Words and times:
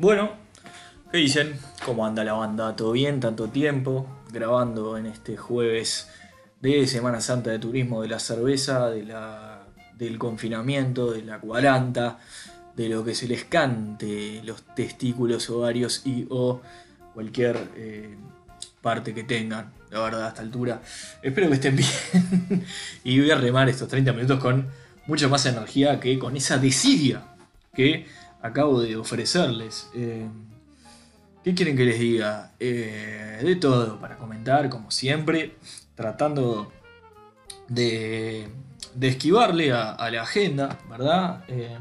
Bueno, 0.00 0.30
¿qué 1.10 1.18
dicen? 1.18 1.58
¿Cómo 1.84 2.06
anda 2.06 2.22
la 2.22 2.34
banda? 2.34 2.76
¿Todo 2.76 2.92
bien? 2.92 3.18
¿Tanto 3.18 3.48
tiempo? 3.48 4.06
Grabando 4.30 4.96
en 4.96 5.06
este 5.06 5.36
jueves 5.36 6.08
de 6.60 6.86
Semana 6.86 7.20
Santa 7.20 7.50
de 7.50 7.58
Turismo 7.58 8.00
de 8.00 8.06
la 8.06 8.20
cerveza, 8.20 8.90
de 8.90 9.02
la, 9.02 9.66
del 9.94 10.16
confinamiento, 10.16 11.10
de 11.10 11.22
la 11.22 11.40
cuaranta, 11.40 12.20
de 12.76 12.88
lo 12.88 13.04
que 13.04 13.12
se 13.16 13.26
les 13.26 13.42
cante, 13.46 14.40
los 14.44 14.62
testículos, 14.76 15.50
ovarios 15.50 16.02
y 16.06 16.28
o 16.30 16.60
cualquier 17.12 17.56
eh, 17.74 18.16
parte 18.80 19.12
que 19.12 19.24
tengan, 19.24 19.72
la 19.90 19.98
verdad, 19.98 20.26
a 20.26 20.28
esta 20.28 20.42
altura. 20.42 20.80
Espero 21.22 21.48
que 21.48 21.54
estén 21.54 21.74
bien 22.50 22.64
y 23.02 23.18
voy 23.18 23.32
a 23.32 23.36
remar 23.36 23.68
estos 23.68 23.88
30 23.88 24.12
minutos 24.12 24.38
con 24.38 24.68
mucha 25.08 25.26
más 25.26 25.44
energía 25.46 25.98
que 25.98 26.16
con 26.20 26.36
esa 26.36 26.56
desidia 26.56 27.24
que 27.74 28.06
acabo 28.42 28.80
de 28.80 28.96
ofrecerles. 28.96 29.88
Eh, 29.94 30.26
¿Qué 31.44 31.54
quieren 31.54 31.76
que 31.76 31.84
les 31.84 31.98
diga? 31.98 32.52
Eh, 32.58 33.40
de 33.42 33.56
todo 33.56 33.98
para 34.00 34.16
comentar, 34.16 34.68
como 34.68 34.90
siempre, 34.90 35.56
tratando 35.94 36.72
de, 37.68 38.48
esquivarle 39.00 39.72
a, 39.72 40.10
la 40.10 40.22
agenda, 40.22 40.78
¿verdad? 40.90 41.44
Eh, 41.48 41.76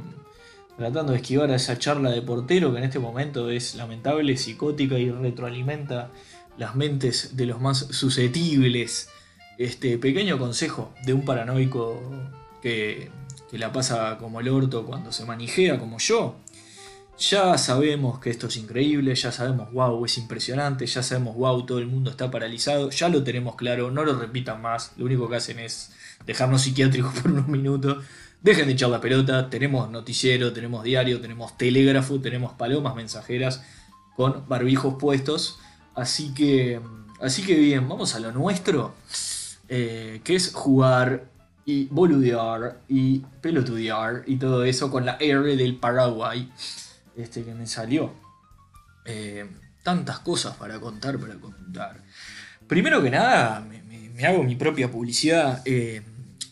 tratando 0.77 1.11
de 1.11 1.19
esquivar 1.19 1.51
a 1.51 1.55
esa 1.55 1.77
charla 1.77 2.11
de 2.11 2.21
portero 2.21 2.71
que 2.71 2.77
en 2.77 2.83
este 2.83 2.99
momento 2.99 3.49
es 3.49 3.75
lamentable, 3.75 4.37
psicótica 4.37 4.97
y 4.97 5.11
retroalimenta 5.11 6.11
las 6.57 6.75
mentes 6.75 7.35
de 7.35 7.45
los 7.45 7.59
más 7.59 7.79
susceptibles. 7.79 9.09
Este 9.57 9.97
pequeño 9.97 10.37
consejo 10.37 10.93
de 11.03 11.13
un 11.13 11.25
paranoico 11.25 11.99
que, 12.61 13.09
que 13.49 13.57
la 13.57 13.71
pasa 13.71 14.17
como 14.19 14.39
el 14.39 14.49
orto 14.49 14.85
cuando 14.85 15.11
se 15.11 15.25
manijea, 15.25 15.79
como 15.79 15.97
yo, 15.97 16.35
ya 17.17 17.57
sabemos 17.57 18.19
que 18.19 18.29
esto 18.29 18.47
es 18.47 18.57
increíble, 18.57 19.15
ya 19.15 19.31
sabemos, 19.31 19.71
wow, 19.71 20.05
es 20.05 20.17
impresionante, 20.17 20.85
ya 20.85 21.01
sabemos, 21.01 21.35
wow, 21.35 21.65
todo 21.65 21.79
el 21.79 21.87
mundo 21.87 22.11
está 22.11 22.29
paralizado, 22.29 22.89
ya 22.91 23.09
lo 23.09 23.23
tenemos 23.23 23.55
claro, 23.55 23.89
no 23.89 24.05
lo 24.05 24.17
repitan 24.17 24.61
más, 24.61 24.91
lo 24.97 25.05
único 25.05 25.27
que 25.27 25.37
hacen 25.37 25.59
es 25.59 25.91
dejarnos 26.25 26.61
psiquiátricos 26.61 27.13
por 27.19 27.31
unos 27.31 27.47
minutos, 27.47 28.03
dejen 28.41 28.67
de 28.67 28.73
echar 28.73 28.89
la 28.89 29.01
pelota, 29.01 29.49
tenemos 29.49 29.89
noticiero, 29.89 30.53
tenemos 30.53 30.83
diario, 30.83 31.19
tenemos 31.19 31.57
telégrafo, 31.57 32.19
tenemos 32.21 32.53
palomas 32.53 32.95
mensajeras 32.95 33.63
con 34.15 34.47
barbijos 34.47 34.95
puestos, 34.99 35.59
así 35.95 36.33
que, 36.33 36.79
así 37.19 37.43
que 37.43 37.55
bien, 37.55 37.89
vamos 37.89 38.13
a 38.13 38.19
lo 38.19 38.31
nuestro, 38.31 38.93
eh, 39.69 40.21
que 40.23 40.35
es 40.35 40.53
jugar 40.53 41.25
y 41.65 41.85
boludear 41.87 42.79
y 42.87 43.19
pelotudear 43.41 44.23
y 44.25 44.37
todo 44.37 44.63
eso 44.63 44.89
con 44.89 45.05
la 45.05 45.17
R 45.19 45.57
del 45.57 45.75
Paraguay 45.75 46.49
este, 47.17 47.43
que 47.43 47.53
me 47.53 47.67
salió. 47.67 48.13
Eh, 49.05 49.45
tantas 49.83 50.19
cosas 50.19 50.55
para 50.57 50.79
contar, 50.79 51.17
para 51.17 51.35
contar. 51.35 52.03
Primero 52.67 53.01
que 53.01 53.09
nada, 53.09 53.61
me, 53.61 54.25
hago 54.25 54.43
mi 54.43 54.55
propia 54.55 54.91
publicidad. 54.91 55.61
Eh, 55.65 56.01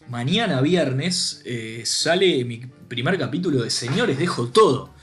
mañana 0.08 0.62
viernes 0.62 1.42
eh, 1.46 1.84
sale 1.86 2.46
mi 2.46 2.60
primer 2.88 3.18
capítulo 3.18 3.62
de 3.62 3.70
Señores 3.70 4.18
Dejo 4.18 4.48
Todo. 4.48 4.94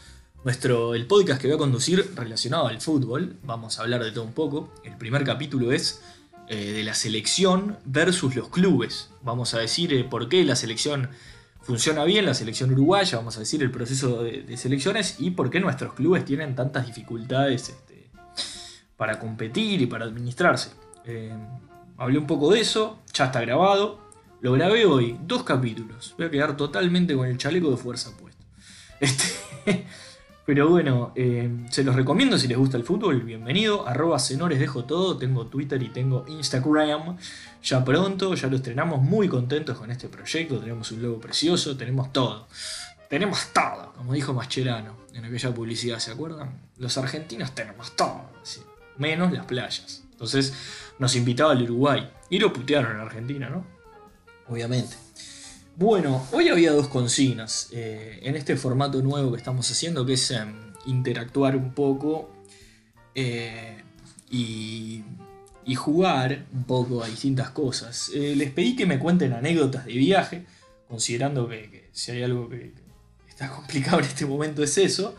Nuestro, 0.44 0.94
el 0.94 1.06
podcast 1.06 1.40
que 1.40 1.46
voy 1.46 1.56
a 1.56 1.58
conducir 1.58 2.10
relacionado 2.16 2.66
al 2.66 2.80
fútbol. 2.80 3.36
Vamos 3.44 3.78
a 3.78 3.82
hablar 3.82 4.02
de 4.02 4.10
todo 4.10 4.24
un 4.24 4.32
poco. 4.32 4.72
El 4.84 4.96
primer 4.96 5.24
capítulo 5.24 5.72
es 5.72 6.00
de 6.48 6.82
la 6.84 6.92
selección 6.92 7.78
versus 7.86 8.34
los 8.34 8.48
clubes. 8.48 9.08
Vamos 9.22 9.54
a 9.54 9.58
decir 9.58 10.06
por 10.10 10.28
qué 10.28 10.44
la 10.44 10.54
selección 10.54 11.08
funciona 11.62 12.04
bien 12.04 12.26
la 12.26 12.34
selección 12.34 12.72
uruguaya, 12.72 13.18
vamos 13.18 13.36
a 13.36 13.40
decir, 13.40 13.62
el 13.62 13.70
proceso 13.70 14.22
de, 14.22 14.56
selecciones 14.56 15.16
y 15.18 15.30
por 15.30 15.50
qué 15.50 15.60
nuestros 15.60 15.94
clubes 15.94 16.24
tienen 16.24 16.54
tantas 16.54 16.86
dificultades 16.86 17.68
este, 17.68 18.10
para 18.96 19.18
competir 19.18 19.80
y 19.80 19.86
para 19.86 20.04
administrarse. 20.04 20.70
Eh, 21.04 21.32
hablé 21.96 22.18
un 22.18 22.26
poco 22.26 22.52
de 22.52 22.60
eso, 22.60 23.00
ya 23.12 23.26
está 23.26 23.40
grabado. 23.40 24.00
Lo 24.40 24.52
grabé 24.52 24.86
hoy, 24.86 25.18
dos 25.22 25.44
capítulos. 25.44 26.14
Voy 26.18 26.26
a 26.26 26.30
quedar 26.30 26.56
totalmente 26.56 27.14
con 27.14 27.28
el 27.28 27.38
chaleco 27.38 27.70
de 27.70 27.76
fuerza 27.76 28.10
puesto. 28.16 28.44
Este, 28.98 29.24
pero 30.44 30.68
bueno, 30.68 31.12
eh, 31.14 31.50
se 31.70 31.84
los 31.84 31.94
recomiendo 31.94 32.38
si 32.38 32.48
les 32.48 32.58
gusta 32.58 32.76
el 32.76 32.84
fútbol. 32.84 33.22
Bienvenido. 33.22 33.86
Arroba 33.86 34.18
Senores 34.18 34.58
dejo 34.58 34.84
todo. 34.84 35.16
Tengo 35.16 35.46
Twitter 35.46 35.82
y 35.82 35.88
tengo 35.88 36.24
Instagram. 36.28 37.16
Ya 37.62 37.84
pronto, 37.84 38.34
ya 38.34 38.48
lo 38.48 38.56
estrenamos. 38.56 39.02
Muy 39.02 39.28
contentos 39.28 39.78
con 39.78 39.90
este 39.90 40.08
proyecto. 40.08 40.58
Tenemos 40.58 40.90
un 40.92 41.02
logo 41.02 41.20
precioso. 41.20 41.76
Tenemos 41.76 42.12
todo. 42.12 42.46
Tenemos 43.12 43.48
todo, 43.52 43.92
como 43.92 44.14
dijo 44.14 44.32
Mascherano 44.32 44.96
en 45.12 45.26
aquella 45.26 45.52
publicidad, 45.52 45.98
¿se 45.98 46.12
acuerdan? 46.12 46.50
Los 46.78 46.96
argentinos 46.96 47.54
tenemos 47.54 47.94
todo, 47.94 48.22
menos 48.96 49.30
las 49.32 49.44
playas. 49.44 50.02
Entonces 50.12 50.54
nos 50.98 51.14
invitaba 51.14 51.52
al 51.52 51.62
Uruguay. 51.62 52.10
Y 52.30 52.38
lo 52.38 52.54
putearon 52.54 52.92
en 52.92 53.00
Argentina, 53.02 53.50
¿no? 53.50 53.66
Obviamente. 54.48 54.96
Bueno, 55.76 56.26
hoy 56.32 56.50
había 56.50 56.72
dos 56.72 56.88
consignas 56.88 57.70
eh, 57.72 58.20
en 58.22 58.36
este 58.36 58.56
formato 58.56 59.00
nuevo 59.00 59.32
que 59.32 59.38
estamos 59.38 59.70
haciendo, 59.70 60.04
que 60.04 60.12
es 60.14 60.30
em, 60.30 60.52
interactuar 60.84 61.56
un 61.56 61.72
poco 61.72 62.30
eh, 63.14 63.82
y, 64.30 65.02
jugar 65.74 66.44
un 66.52 66.64
poco 66.64 67.02
a 67.02 67.06
distintas 67.08 67.50
cosas. 67.50 68.10
Eh, 68.14 68.34
les 68.36 68.50
pedí 68.50 68.76
que 68.76 68.84
me 68.84 68.98
cuenten 68.98 69.32
anécdotas 69.32 69.86
de 69.86 69.94
viaje, 69.94 70.44
considerando 70.86 71.48
que, 71.48 71.88
si 71.92 72.12
hay 72.12 72.22
algo 72.22 72.50
que, 72.50 72.74
está 73.26 73.48
complicado 73.56 74.00
en 74.00 74.04
este 74.04 74.26
momento 74.26 74.62
es 74.62 74.76
eso, 74.76 75.16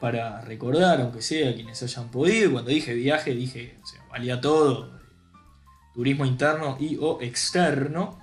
para 0.00 0.40
recordar, 0.40 1.00
aunque 1.00 1.22
sea 1.22 1.54
quienes 1.54 1.80
hayan 1.84 2.10
podido. 2.10 2.52
Cuando 2.52 2.70
dije 2.70 2.92
viaje, 2.92 3.34
dije, 3.34 3.76
valía 4.10 4.40
todo, 4.40 4.98
turismo 5.94 6.26
interno 6.26 6.76
y 6.80 6.96
o 7.00 7.22
externo. 7.22 8.18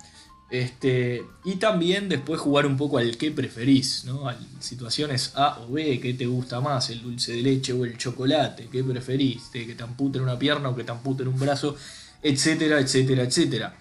Este, 0.54 1.24
y 1.44 1.56
también 1.56 2.08
después 2.08 2.40
jugar 2.40 2.64
un 2.64 2.76
poco 2.76 2.98
al 2.98 3.16
que 3.16 3.32
preferís, 3.32 4.04
¿no? 4.04 4.28
A 4.28 4.36
situaciones 4.60 5.32
A 5.34 5.58
o 5.58 5.72
B, 5.72 5.98
¿qué 5.98 6.14
te 6.14 6.26
gusta 6.26 6.60
más? 6.60 6.90
¿El 6.90 7.02
dulce 7.02 7.32
de 7.32 7.42
leche 7.42 7.72
o 7.72 7.84
el 7.84 7.98
chocolate? 7.98 8.68
¿Qué 8.70 8.84
preferís? 8.84 9.48
¿Que 9.52 9.74
te 9.74 9.82
amputen 9.82 10.22
una 10.22 10.38
pierna 10.38 10.68
o 10.68 10.76
que 10.76 10.84
te 10.84 10.92
amputen 10.92 11.26
un 11.26 11.40
brazo? 11.40 11.76
Etcétera, 12.22 12.78
etcétera, 12.78 13.24
etcétera. 13.24 13.74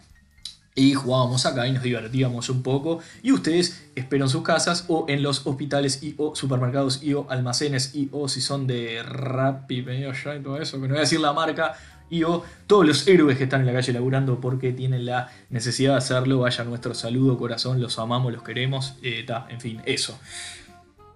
Y 0.74 0.96
jugábamos 0.96 1.46
acá 1.46 1.68
y 1.68 1.74
nos 1.74 1.84
divertíamos 1.84 2.50
un 2.50 2.64
poco. 2.64 3.02
Y 3.22 3.32
ustedes 3.34 3.84
esperan 3.94 4.24
en 4.24 4.30
sus 4.30 4.42
casas 4.42 4.86
o 4.88 5.06
en 5.08 5.22
los 5.22 5.46
hospitales 5.46 6.02
y 6.02 6.16
o 6.18 6.36
supermercados 6.36 7.04
y 7.04 7.14
o 7.14 7.30
almacenes 7.30 7.94
y 7.94 8.10
o 8.12 8.28
si 8.28 8.42
son 8.42 8.66
de 8.66 9.04
Rappi, 9.04 9.86
y 9.88 10.44
todo 10.44 10.60
eso, 10.60 10.82
que 10.82 10.88
no 10.88 10.94
voy 10.96 10.98
a 10.98 11.02
decir 11.02 11.20
la 11.20 11.34
marca, 11.34 11.76
y 12.10 12.24
o 12.24 12.44
todos 12.68 12.86
los 12.86 13.08
héroes 13.08 13.38
que 13.38 13.46
están 13.46 13.62
en 13.62 13.68
la 13.68 13.74
calle 13.74 13.94
laburando 13.94 14.40
porque 14.40 14.72
tienen 14.72 15.06
la 15.06 15.32
necesidad 15.50 15.94
de 15.94 15.98
hacerlo, 15.98 16.40
vaya 16.40 16.64
nuestro 16.64 16.94
saludo, 16.94 17.38
corazón, 17.38 17.82
los 17.82 17.98
amamos, 18.00 18.32
los 18.32 18.44
queremos, 18.44 18.96
eh, 19.02 19.26
en 19.50 19.62
fin, 19.62 19.82
eso. 19.86 20.20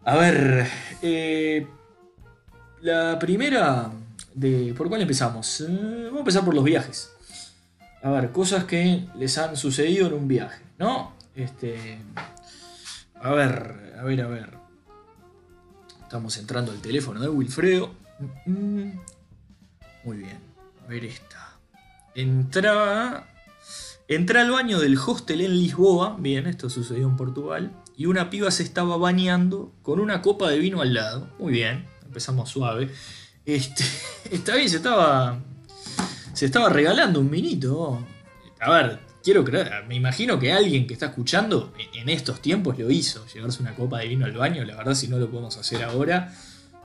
A 0.04 0.16
ver, 0.16 0.68
eh, 1.02 1.68
la 2.82 3.20
primera, 3.20 3.92
de, 4.34 4.74
¿por 4.76 4.88
cuál 4.90 5.02
empezamos? 5.02 5.62
Eh, 5.62 5.66
vamos 6.06 6.16
a 6.16 6.20
empezar 6.20 6.46
por 6.46 6.56
los 6.56 6.64
viajes. 6.64 7.12
A 8.02 8.10
ver, 8.12 8.32
cosas 8.32 8.66
que 8.66 9.06
les 9.18 9.38
han 9.38 9.58
sucedido 9.58 10.08
en 10.08 10.14
un 10.14 10.28
viaje, 10.28 10.64
¿no? 10.80 11.14
Este, 11.36 12.00
a 13.22 13.32
ver, 13.32 13.96
a 14.00 14.04
ver, 14.04 14.22
a 14.22 14.28
ver. 14.28 14.50
Estamos 16.04 16.38
entrando 16.38 16.72
al 16.72 16.80
teléfono 16.80 17.20
de 17.20 17.28
Wilfredo. 17.28 17.92
Mm, 18.46 18.52
mm. 18.52 19.00
Muy 20.06 20.18
bien 20.18 20.47
ver 20.88 21.06
esta. 21.06 21.60
Entraba. 22.16 23.28
Entré 24.08 24.40
al 24.40 24.52
baño 24.52 24.80
del 24.80 24.98
hostel 24.98 25.42
en 25.42 25.60
Lisboa, 25.60 26.16
bien, 26.18 26.48
esto 26.48 26.70
sucedió 26.70 27.08
en 27.08 27.18
Portugal, 27.18 27.74
y 27.98 28.06
una 28.06 28.30
piba 28.30 28.50
se 28.52 28.64
estaba 28.64 28.96
bañando 28.96 29.74
con 29.82 30.00
una 30.00 30.22
copa 30.22 30.50
de 30.50 30.60
vino 30.60 30.82
al 30.82 30.94
lado. 30.94 31.30
Muy 31.40 31.52
bien, 31.52 31.86
empezamos 32.06 32.50
suave. 32.50 32.90
Este, 33.46 33.84
está 34.32 34.56
bien, 34.56 34.70
se 34.70 34.78
estaba. 34.78 35.40
Se 36.34 36.46
estaba 36.46 36.70
regalando 36.70 37.20
un 37.20 37.30
vinito. 37.30 38.06
A 38.62 38.72
ver, 38.72 39.00
quiero 39.24 39.44
creer, 39.44 39.86
me 39.88 39.96
imagino 39.96 40.40
que 40.40 40.54
alguien 40.54 40.88
que 40.88 40.94
está 40.94 41.08
escuchando 41.08 41.74
en 41.94 42.10
estos 42.10 42.42
tiempos 42.42 42.80
lo 42.80 42.90
hizo, 42.90 43.26
llevarse 43.28 43.62
una 43.62 43.76
copa 43.76 44.00
de 44.00 44.08
vino 44.08 44.26
al 44.26 44.34
baño. 44.34 44.64
La 44.64 44.78
verdad, 44.78 44.94
si 44.94 45.08
no 45.08 45.18
lo 45.18 45.30
podemos 45.30 45.58
hacer 45.58 45.84
ahora, 45.84 46.34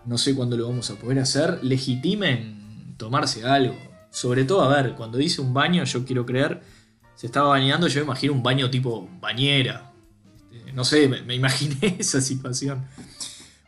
no 0.07 0.19
sé 0.19 0.35
cuándo 0.35 0.57
lo 0.57 0.69
vamos 0.69 0.91
a 0.91 0.97
poder 0.97 1.21
hacer. 1.21 1.63
Legitimen 1.63 2.97
tomarse 2.97 3.45
algo 3.45 3.92
sobre 4.13 4.45
todo, 4.45 4.61
a 4.61 4.69
ver, 4.69 4.95
cuando 4.95 5.17
dice 5.17 5.41
un 5.41 5.55
baño, 5.55 5.85
yo 5.85 6.05
quiero 6.05 6.27
creer, 6.27 6.61
se 7.15 7.27
estaba 7.27 7.49
bañando, 7.49 7.89
yo 7.89 8.03
imagino 8.03 8.35
un 8.35 8.43
baño 8.43 8.71
tipo 8.71 9.09
bañera. 9.21 9.91
Este, 10.53 10.73
no 10.73 10.85
sé, 10.85 11.09
me, 11.09 11.35
imaginé 11.35 11.97
esa 11.99 12.21
situación. 12.21 12.85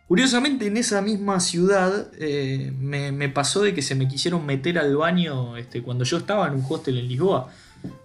Curiosamente, 0.06 0.66
en 0.66 0.76
esa 0.76 1.00
misma 1.00 1.40
ciudad 1.40 2.10
eh, 2.18 2.72
me, 2.78 3.28
pasó 3.30 3.62
de 3.62 3.72
que 3.72 3.80
se 3.80 3.94
me 3.94 4.06
quisieron 4.06 4.44
meter 4.44 4.78
al 4.78 4.94
baño 4.94 5.56
este, 5.56 5.82
cuando 5.82 6.04
yo 6.04 6.18
estaba 6.18 6.46
en 6.46 6.54
un 6.54 6.66
hostel 6.68 6.98
en 6.98 7.08
Lisboa. 7.08 7.50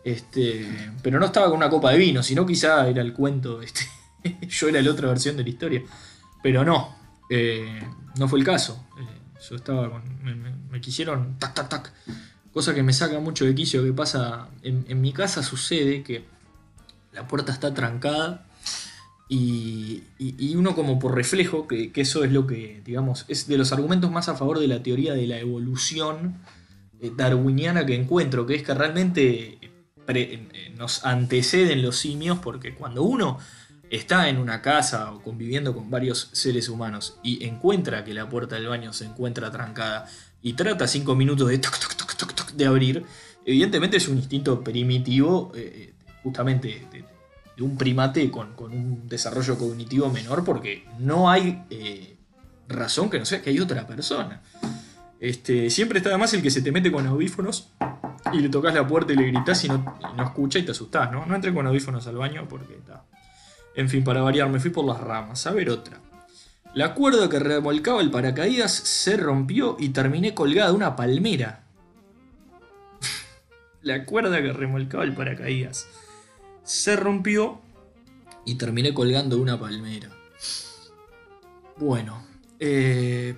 Este, 0.06 0.66
pero 1.02 1.20
no 1.20 1.26
estaba 1.26 1.48
con 1.48 1.58
una 1.58 1.70
copa 1.70 1.92
de 1.92 1.98
vino, 1.98 2.24
sino 2.24 2.46
quizá 2.46 2.88
era 2.88 3.02
el 3.02 3.12
cuento. 3.12 3.62
Este, 3.62 3.82
yo 4.48 4.70
era 4.70 4.82
la 4.82 4.92
otra 4.92 5.10
versión 5.10 5.36
de 5.36 5.44
la 5.44 5.50
historia. 5.50 5.84
Pero 6.42 6.64
no, 6.64 6.98
Eh, 7.30 7.82
no 8.16 8.28
fue 8.28 8.40
el 8.40 8.46
caso. 8.46 8.88
Eh, 8.98 9.19
yo 9.48 9.56
estaba 9.56 9.90
con. 9.90 10.02
Me, 10.72 10.82
quisieron. 10.82 11.38
Tac, 11.40 11.54
tac, 11.54 11.70
tac. 11.70 11.94
Cosa 12.54 12.74
que 12.74 12.84
me 12.84 12.94
saca 12.94 13.20
mucho 13.20 13.46
de 13.46 13.56
quicio 13.56 13.84
que 13.84 13.94
pasa. 13.94 14.50
En, 14.64 15.02
mi 15.02 15.14
casa 15.14 15.44
sucede 15.44 16.04
que 16.04 16.26
la 17.14 17.28
puerta 17.28 17.52
está 17.52 17.74
trancada. 17.74 18.46
Y, 19.32 20.04
uno 20.56 20.76
como 20.76 20.98
por 20.98 21.16
reflejo, 21.16 21.68
que, 21.68 21.92
eso 21.96 22.24
es 22.24 22.32
lo 22.32 22.48
que, 22.48 22.82
digamos, 22.84 23.26
es 23.28 23.48
de 23.48 23.58
los 23.58 23.72
argumentos 23.72 24.12
más 24.12 24.28
a 24.28 24.36
favor 24.36 24.60
de 24.60 24.68
la 24.68 24.82
teoría 24.82 25.14
de 25.14 25.28
la 25.28 25.38
evolución 25.38 26.40
eh, 27.00 27.12
darwiniana 27.16 27.86
que 27.86 27.96
encuentro, 27.96 28.48
que 28.48 28.56
es 28.56 28.64
que 28.64 28.74
realmente 28.74 29.60
nos 30.76 31.06
anteceden 31.06 31.84
los 31.84 31.98
simios 31.98 32.40
porque 32.40 32.74
cuando 32.74 33.04
uno 33.04 33.38
está 33.90 34.30
en 34.30 34.38
una 34.38 34.62
casa 34.62 35.12
o 35.12 35.22
conviviendo 35.22 35.74
con 35.74 35.90
varios 35.90 36.30
seres 36.34 36.70
humanos 36.70 37.18
y 37.24 37.46
encuentra 37.46 38.04
que 38.04 38.14
la 38.14 38.30
puerta 38.30 38.56
del 38.56 38.68
baño 38.68 38.94
se 38.94 39.06
encuentra 39.06 39.52
trancada 39.52 40.06
y 40.42 40.54
trata 40.54 40.88
cinco 40.88 41.16
minutos 41.16 41.50
de, 41.50 41.62
de 42.56 42.66
abrir, 42.66 43.06
evidentemente 43.46 43.98
es 43.98 44.08
un 44.08 44.18
instinto 44.18 44.64
primitivo 44.64 45.52
eh, 45.56 45.94
justamente 46.24 46.86
de, 46.92 47.04
un 47.64 47.78
primate 47.78 48.32
con, 48.32 48.54
un 48.58 49.10
desarrollo 49.10 49.58
cognitivo 49.58 50.10
menor 50.10 50.46
porque 50.46 50.86
no 50.98 51.30
hay 51.30 51.64
eh, 51.70 52.16
razón 52.70 53.10
que 53.10 53.20
no 53.20 53.26
sea 53.26 53.42
que 53.42 53.50
hay 53.50 53.60
otra 53.60 53.86
persona. 53.86 54.42
Este, 55.20 55.70
siempre 55.70 55.98
está 55.98 56.10
además 56.10 56.34
el 56.34 56.42
que 56.42 56.52
se 56.52 56.62
te 56.62 56.72
mete 56.72 56.90
con 56.90 57.06
audífonos 57.06 57.74
y 58.32 58.40
le 58.40 58.48
tocas 58.48 58.74
la 58.74 58.88
puerta 58.88 59.12
y 59.12 59.18
le 59.18 59.24
gritas 59.24 59.62
y 59.66 59.68
no, 59.68 59.98
no 60.16 60.24
escucha 60.24 60.60
y 60.60 60.64
te 60.64 60.72
asustás, 60.72 61.12
¿no? 61.12 61.26
No 61.26 61.36
entres 61.36 61.54
con 61.54 61.68
audífonos 61.68 62.08
al 62.08 62.16
baño 62.16 62.48
porque 62.48 62.76
está 62.76 63.04
en 63.76 63.90
fin, 63.90 64.04
para 64.04 64.22
variar, 64.22 64.50
me 64.50 64.60
fui 64.60 64.72
por 64.72 64.86
las 64.86 65.00
ramas. 65.00 65.46
A 65.48 65.52
ver 65.52 65.70
otra. 65.70 66.00
La 66.74 66.94
cuerda 66.94 67.30
que 67.30 67.40
remolcaba 67.40 68.02
el 68.02 68.12
paracaídas 68.12 68.72
se 68.72 69.18
rompió 69.18 69.76
y 69.80 69.90
terminé 69.90 70.34
colgada 70.36 70.70
de 70.70 70.76
una 70.76 70.96
palmera. 70.96 71.64
la 73.82 74.06
cuerda 74.06 74.42
que 74.42 74.54
remolcaba 74.54 75.04
el 75.04 75.16
paracaídas 75.16 75.88
se 76.64 76.96
rompió 76.96 77.60
y 78.46 78.56
terminé 78.56 78.94
colgando 78.94 79.36
de 79.36 79.42
una 79.42 79.60
palmera. 79.60 80.10
Bueno, 81.78 82.24
eh, 82.60 83.36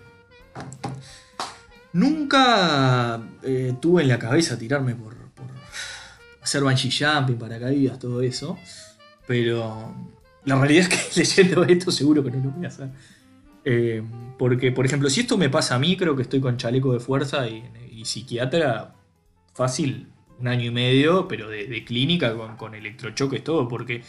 nunca 1.93 3.21
eh, 3.43 3.75
tuve 3.79 4.01
en 4.01 4.07
la 4.09 4.19
cabeza 4.19 4.57
tirarme 4.57 4.95
por, 4.95 5.15
por 5.31 5.47
hacer 6.41 6.63
bungee 6.63 6.91
jumping, 6.91 7.37
paracaídas, 7.37 7.99
todo 7.99 8.21
eso. 8.21 8.57
Pero 9.25 9.93
la 10.45 10.55
realidad 10.55 10.87
es 10.87 10.89
que 10.89 11.19
leyendo 11.19 11.63
esto 11.63 11.91
seguro 11.91 12.23
que 12.23 12.31
no 12.31 12.43
lo 12.43 12.51
voy 12.51 12.65
a 12.65 12.67
hacer. 12.69 12.89
Eh, 13.63 14.01
porque, 14.37 14.71
por 14.71 14.85
ejemplo, 14.85 15.09
si 15.09 15.21
esto 15.21 15.37
me 15.37 15.49
pasa 15.49 15.75
a 15.75 15.79
mí, 15.79 15.95
creo 15.95 16.15
que 16.15 16.23
estoy 16.23 16.39
con 16.41 16.57
chaleco 16.57 16.93
de 16.93 16.99
fuerza 16.99 17.47
y, 17.47 17.63
psiquiatra 18.03 18.95
fácil, 19.53 20.07
un 20.39 20.47
año 20.47 20.65
y 20.65 20.71
medio, 20.71 21.27
pero 21.27 21.47
de, 21.47 21.83
clínica 21.85 22.35
con, 22.35 22.57
con 22.57 22.73
electrochoques, 22.73 23.43
todo, 23.43 23.67
porque 23.67 24.01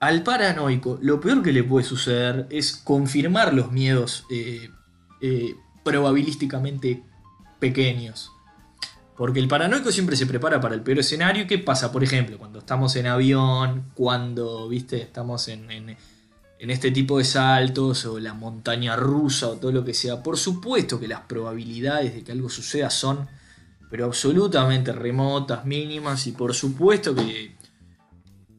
al 0.00 0.22
paranoico 0.22 0.98
lo 1.00 1.20
peor 1.20 1.42
que 1.42 1.52
le 1.52 1.64
puede 1.64 1.84
suceder 1.84 2.46
es 2.50 2.76
confirmar 2.76 3.54
los 3.54 3.72
miedos 3.72 4.26
eh, 4.30 4.68
eh, 5.20 5.54
probabilísticamente 5.84 7.02
pequeños. 7.58 8.32
Porque 9.18 9.40
el 9.40 9.48
paranoico 9.48 9.90
siempre 9.90 10.14
se 10.14 10.26
prepara 10.26 10.60
para 10.60 10.76
el 10.76 10.82
peor 10.82 11.00
escenario. 11.00 11.48
¿Qué 11.48 11.58
pasa, 11.58 11.90
por 11.90 12.04
ejemplo, 12.04 12.38
cuando 12.38 12.60
estamos 12.60 12.94
en 12.94 13.08
avión, 13.08 13.90
cuando, 13.94 14.68
viste, 14.68 15.02
estamos 15.02 15.48
en, 15.48 15.68
en, 15.72 15.96
este 16.70 16.92
tipo 16.92 17.18
de 17.18 17.24
saltos, 17.24 18.04
o 18.06 18.20
la 18.20 18.32
montaña 18.32 18.94
rusa, 18.94 19.48
o 19.48 19.54
todo 19.54 19.72
lo 19.72 19.84
que 19.84 19.92
sea? 19.92 20.22
Por 20.22 20.38
supuesto 20.38 21.00
que 21.00 21.08
las 21.08 21.22
probabilidades 21.22 22.14
de 22.14 22.22
que 22.22 22.30
algo 22.30 22.48
suceda 22.48 22.90
son, 22.90 23.28
pero 23.90 24.04
absolutamente 24.04 24.92
remotas, 24.92 25.64
mínimas, 25.64 26.24
y 26.28 26.30
por 26.30 26.54
supuesto 26.54 27.12
que 27.12 27.56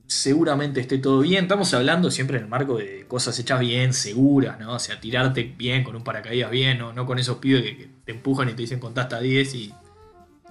seguramente 0.07 0.81
esté 0.81 0.97
todo 0.97 1.21
bien. 1.21 1.44
Estamos 1.44 1.73
hablando 1.73 2.11
siempre 2.11 2.35
en 2.35 2.44
el 2.44 2.50
marco 2.50 2.79
de 2.79 3.06
cosas 3.07 3.39
hechas 3.39 3.61
bien, 3.61 3.94
seguras, 3.94 4.59
¿no? 4.59 4.73
O 4.73 4.79
sea, 4.79 5.00
tirarte 5.00 5.56
bien 5.57 5.85
con 5.85 5.95
un 5.95 6.03
paracaídas 6.03 6.51
bien, 6.51 6.79
no, 6.79 6.91
no 6.91 7.06
con 7.06 7.17
esos 7.17 7.38
pibes 7.38 7.63
que, 7.63 7.89
te 8.03 8.11
empujan 8.11 8.50
y 8.50 8.51
te 8.51 8.63
dicen 8.63 8.81
contá 8.81 9.03
hasta 9.03 9.21
10 9.21 9.56
y 9.56 9.73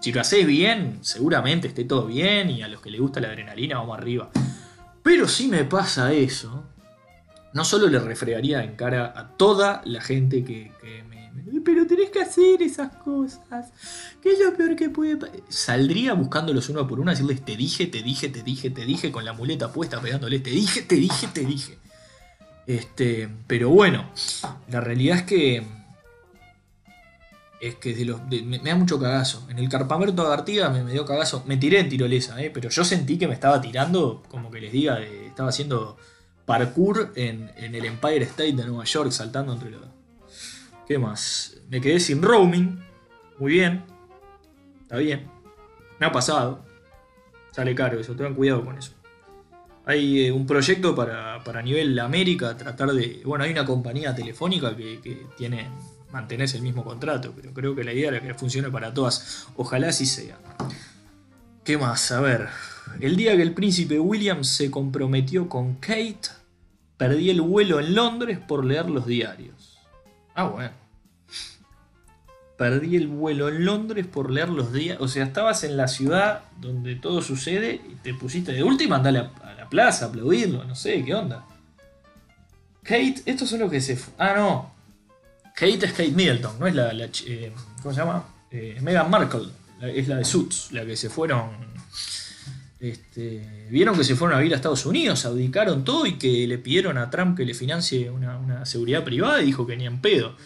si 0.00 0.12
lo 0.12 0.20
haces 0.20 0.46
bien, 0.46 0.98
seguramente 1.00 1.68
esté 1.68 1.84
todo 1.84 2.06
bien 2.06 2.50
y 2.50 2.62
a 2.62 2.68
los 2.68 2.80
que 2.80 2.90
les 2.90 3.00
gusta 3.00 3.20
la 3.20 3.28
adrenalina 3.28 3.78
vamos 3.78 3.98
arriba. 3.98 4.30
Pero 5.02 5.26
si 5.26 5.48
me 5.48 5.64
pasa 5.64 6.12
eso, 6.12 6.64
no 7.52 7.64
solo 7.64 7.88
le 7.88 7.98
refregaría 7.98 8.62
en 8.62 8.76
cara 8.76 9.12
a 9.16 9.28
toda 9.36 9.82
la 9.84 10.00
gente 10.00 10.44
que, 10.44 10.70
me, 11.08 11.60
Pero 11.64 11.86
tenés 11.86 12.10
que 12.10 12.20
hacer 12.20 12.62
esas 12.62 12.94
cosas. 12.96 13.72
¿Qué 14.22 14.32
es 14.32 14.38
lo 14.38 14.54
peor 14.56 14.76
que 14.76 14.90
puede 14.90 15.18
Saldría 15.48 16.14
buscándolos 16.14 16.68
uno 16.68 16.86
por 16.86 17.00
uno 17.00 17.10
a 17.10 17.14
decirles 17.14 17.44
te 17.44 17.56
dije, 17.56 17.86
te 17.86 18.02
dije, 18.02 18.28
te 18.28 18.42
dije, 18.42 18.70
te 18.70 18.84
dije, 18.84 19.10
con 19.10 19.24
la 19.24 19.32
muleta 19.32 19.72
puesta 19.72 20.00
pegándoles 20.00 20.42
te 20.42 20.50
dije, 20.50 20.82
te 20.82 20.96
dije, 20.96 21.26
te 21.32 21.44
dije. 21.44 21.78
Este, 22.66 23.28
pero 23.46 23.70
bueno, 23.70 24.10
la 24.70 24.80
realidad 24.80 25.16
es 25.16 25.22
que 25.22 25.77
es 27.60 27.74
que 27.76 27.94
de 27.94 28.04
los, 28.04 28.20
me, 28.26 28.58
da 28.58 28.74
mucho 28.76 29.00
cagazo. 29.00 29.46
En 29.48 29.58
el 29.58 29.68
carpamento 29.68 30.26
de 30.26 30.32
Artigas 30.32 30.72
me, 30.72 30.90
dio 30.92 31.04
cagazo. 31.04 31.42
Me 31.46 31.56
tiré 31.56 31.80
en 31.80 31.88
tirolesa, 31.88 32.40
eh, 32.42 32.50
pero 32.50 32.68
yo 32.68 32.84
sentí 32.84 33.18
que 33.18 33.26
me 33.26 33.34
estaba 33.34 33.60
tirando, 33.60 34.22
como 34.28 34.50
que 34.50 34.60
les 34.60 34.72
diga, 34.72 35.00
estaba 35.00 35.48
haciendo 35.48 35.96
parkour 36.46 37.12
en, 37.16 37.50
el 37.56 37.84
Empire 37.84 38.24
State 38.24 38.52
de 38.52 38.64
Nueva 38.64 38.84
York, 38.84 39.10
saltando 39.10 39.52
entre 39.52 39.70
los... 39.70 39.82
¿Qué 40.86 40.98
más? 40.98 41.58
Me 41.68 41.80
quedé 41.80 42.00
sin 42.00 42.22
roaming. 42.22 42.82
Muy 43.38 43.52
bien. 43.52 43.84
Está 44.82 44.96
bien. 44.96 45.30
Me 45.98 46.06
ha 46.06 46.12
pasado. 46.12 46.64
Sale 47.50 47.74
caro 47.74 48.00
eso, 48.00 48.14
tengan 48.14 48.34
cuidado 48.34 48.64
con 48.64 48.78
eso. 48.78 48.92
Hay 49.84 50.26
eh, 50.26 50.32
un 50.32 50.46
proyecto 50.46 50.94
para, 50.94 51.42
para 51.44 51.60
nivel 51.60 51.98
América, 51.98 52.56
tratar 52.56 52.92
de... 52.92 53.20
Bueno, 53.24 53.44
hay 53.44 53.50
una 53.50 53.64
compañía 53.64 54.14
telefónica 54.14 54.76
que, 54.76 55.00
que 55.00 55.26
tiene 55.36 55.68
mantenés 56.12 56.54
el 56.54 56.62
mismo 56.62 56.84
contrato, 56.84 57.32
pero 57.34 57.52
creo 57.52 57.74
que 57.74 57.84
la 57.84 57.92
idea 57.92 58.08
era 58.08 58.20
que 58.20 58.34
funcione 58.34 58.70
para 58.70 58.92
todas. 58.94 59.46
Ojalá 59.56 59.88
así 59.88 60.06
sea. 60.06 60.38
¿Qué 61.64 61.76
más? 61.76 62.10
A 62.12 62.20
ver. 62.20 62.48
El 63.00 63.16
día 63.16 63.36
que 63.36 63.42
el 63.42 63.52
príncipe 63.52 64.00
William 64.00 64.44
se 64.44 64.70
comprometió 64.70 65.48
con 65.48 65.74
Kate, 65.74 66.30
perdí 66.96 67.30
el 67.30 67.42
vuelo 67.42 67.80
en 67.80 67.94
Londres 67.94 68.38
por 68.38 68.64
leer 68.64 68.88
los 68.88 69.06
diarios. 69.06 69.78
Ah, 70.34 70.44
bueno. 70.44 70.70
Perdí 72.56 72.96
el 72.96 73.06
vuelo 73.06 73.48
en 73.48 73.64
Londres 73.64 74.06
por 74.06 74.30
leer 74.30 74.48
los 74.48 74.72
diarios. 74.72 75.02
O 75.02 75.08
sea, 75.08 75.24
estabas 75.24 75.62
en 75.62 75.76
la 75.76 75.86
ciudad 75.88 76.44
donde 76.60 76.96
todo 76.96 77.22
sucede 77.22 77.80
y 77.88 77.94
te 77.96 78.14
pusiste 78.14 78.52
de 78.52 78.62
última, 78.62 78.96
andale 78.96 79.18
a, 79.18 79.30
a 79.44 79.54
la 79.54 79.68
plaza 79.68 80.06
a 80.06 80.08
aplaudirlo, 80.08 80.64
no 80.64 80.74
sé, 80.74 81.04
¿qué 81.04 81.14
onda? 81.14 81.46
Kate, 82.82 83.22
estos 83.26 83.50
son 83.50 83.60
los 83.60 83.70
que 83.70 83.80
se... 83.80 83.98
Ah, 84.16 84.32
no, 84.34 84.77
Kate 85.58 85.86
es 85.86 86.12
Middleton, 86.12 86.56
no 86.60 86.68
es 86.68 86.74
la. 86.74 86.92
Eh, 86.92 87.52
¿Cómo 87.82 87.92
se 87.92 88.00
llama? 88.00 88.24
Eh, 88.48 88.78
Meghan 88.80 89.10
Markle, 89.10 89.48
es 89.82 90.06
la 90.06 90.16
de 90.16 90.24
Suits, 90.24 90.70
la 90.70 90.86
que 90.86 90.96
se 90.96 91.10
fueron. 91.10 91.50
Este, 92.78 93.66
vieron 93.68 93.96
que 93.96 94.04
se 94.04 94.14
fueron 94.14 94.36
a 94.36 94.38
vivir 94.38 94.52
a 94.52 94.56
Estados 94.56 94.86
Unidos, 94.86 95.24
abdicaron 95.24 95.82
todo 95.82 96.06
y 96.06 96.12
que 96.12 96.46
le 96.46 96.58
pidieron 96.58 96.96
a 96.96 97.10
Trump 97.10 97.36
que 97.36 97.44
le 97.44 97.54
financie 97.54 98.08
una, 98.08 98.64
seguridad 98.66 99.02
privada 99.02 99.42
y 99.42 99.46
dijo 99.46 99.66
que 99.66 99.76
ni 99.76 99.84
en 99.84 100.00
pedo. 100.00 100.36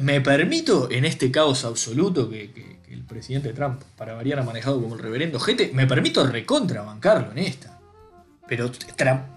me 0.00 0.20
permito, 0.20 0.90
en 0.90 1.04
este 1.04 1.30
caos 1.30 1.64
absoluto 1.64 2.28
que, 2.28 2.80
el 2.88 3.04
presidente 3.04 3.52
Trump, 3.52 3.80
para 3.96 4.14
variar, 4.14 4.40
ha 4.40 4.42
manejado 4.42 4.82
como 4.82 4.96
el 4.96 5.00
reverendo 5.00 5.38
gente, 5.38 5.70
me 5.72 5.86
permito 5.86 6.26
recontrabancarlo 6.26 7.30
en 7.30 7.38
esta. 7.38 7.78
Pero 8.48 8.72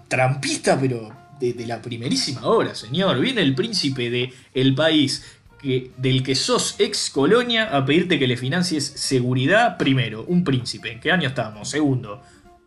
trampista, 0.08 0.76
pero 0.80 1.23
de, 1.40 1.66
la 1.66 1.80
primerísima 1.82 2.46
hora, 2.46 2.74
señor. 2.74 3.18
Viene 3.20 3.42
el 3.42 3.54
príncipe 3.54 4.10
de 4.10 4.32
el 4.52 4.74
país 4.74 5.24
que, 5.60 5.90
del 5.96 6.22
que 6.22 6.34
sos 6.34 6.76
ex 6.78 7.10
colonia 7.10 7.76
a 7.76 7.84
pedirte 7.84 8.18
que 8.18 8.26
le 8.26 8.36
financies 8.36 8.84
seguridad 8.84 9.76
primero. 9.76 10.24
Un 10.26 10.44
príncipe. 10.44 10.92
¿En 10.92 11.00
qué 11.00 11.12
año 11.12 11.28
estamos? 11.28 11.68
Segundo. 11.68 12.22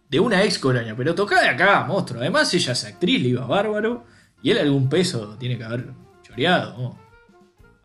De 0.09 0.19
una 0.19 0.43
ex 0.43 0.59
colonia. 0.59 0.95
Pero 0.95 1.15
toca 1.15 1.41
de 1.41 1.49
acá, 1.49 1.83
monstruo. 1.83 2.21
Además, 2.21 2.53
ella 2.53 2.73
es 2.73 2.85
actriz, 2.85 3.21
le 3.21 3.29
iba 3.29 3.45
bárbaro. 3.45 4.05
Y 4.41 4.51
él 4.51 4.59
algún 4.59 4.89
peso 4.89 5.35
tiene 5.39 5.57
que 5.57 5.63
haber 5.63 5.87
choreado. 6.23 6.97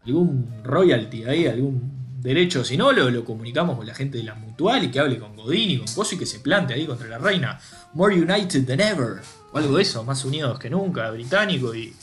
Algún 0.05 0.49
royalty 0.65 1.25
ahí, 1.25 1.47
algún 1.47 2.02
derecho. 2.23 2.65
Si 2.65 2.77
no, 2.77 2.93
lo, 2.93 3.11
lo, 3.11 3.25
comunicamos 3.25 3.77
con 3.77 3.87
la 3.87 3.95
gente 3.95 4.19
de 4.19 4.25
la 4.25 4.35
mutual 4.35 4.85
y 4.85 4.91
que 4.91 5.01
hable 5.01 5.19
con 5.19 5.37
Godín 5.37 5.71
y 5.71 5.79
con 5.79 5.93
Coso 5.93 6.15
y 6.15 6.19
que 6.19 6.27
se 6.27 6.41
plante 6.41 6.75
ahí 6.75 6.87
contra 6.87 7.09
la 7.09 7.19
reina. 7.19 7.59
More 7.95 8.15
united 8.15 8.67
than 8.67 8.81
ever 8.81 9.21
o 9.53 9.59
algo 9.59 9.77
de 9.77 9.83
eso, 9.83 10.03
más 10.05 10.25
unidos 10.25 10.59
que 10.59 10.71
nunca, 10.71 11.11
británico 11.11 11.75
y, 11.75 11.95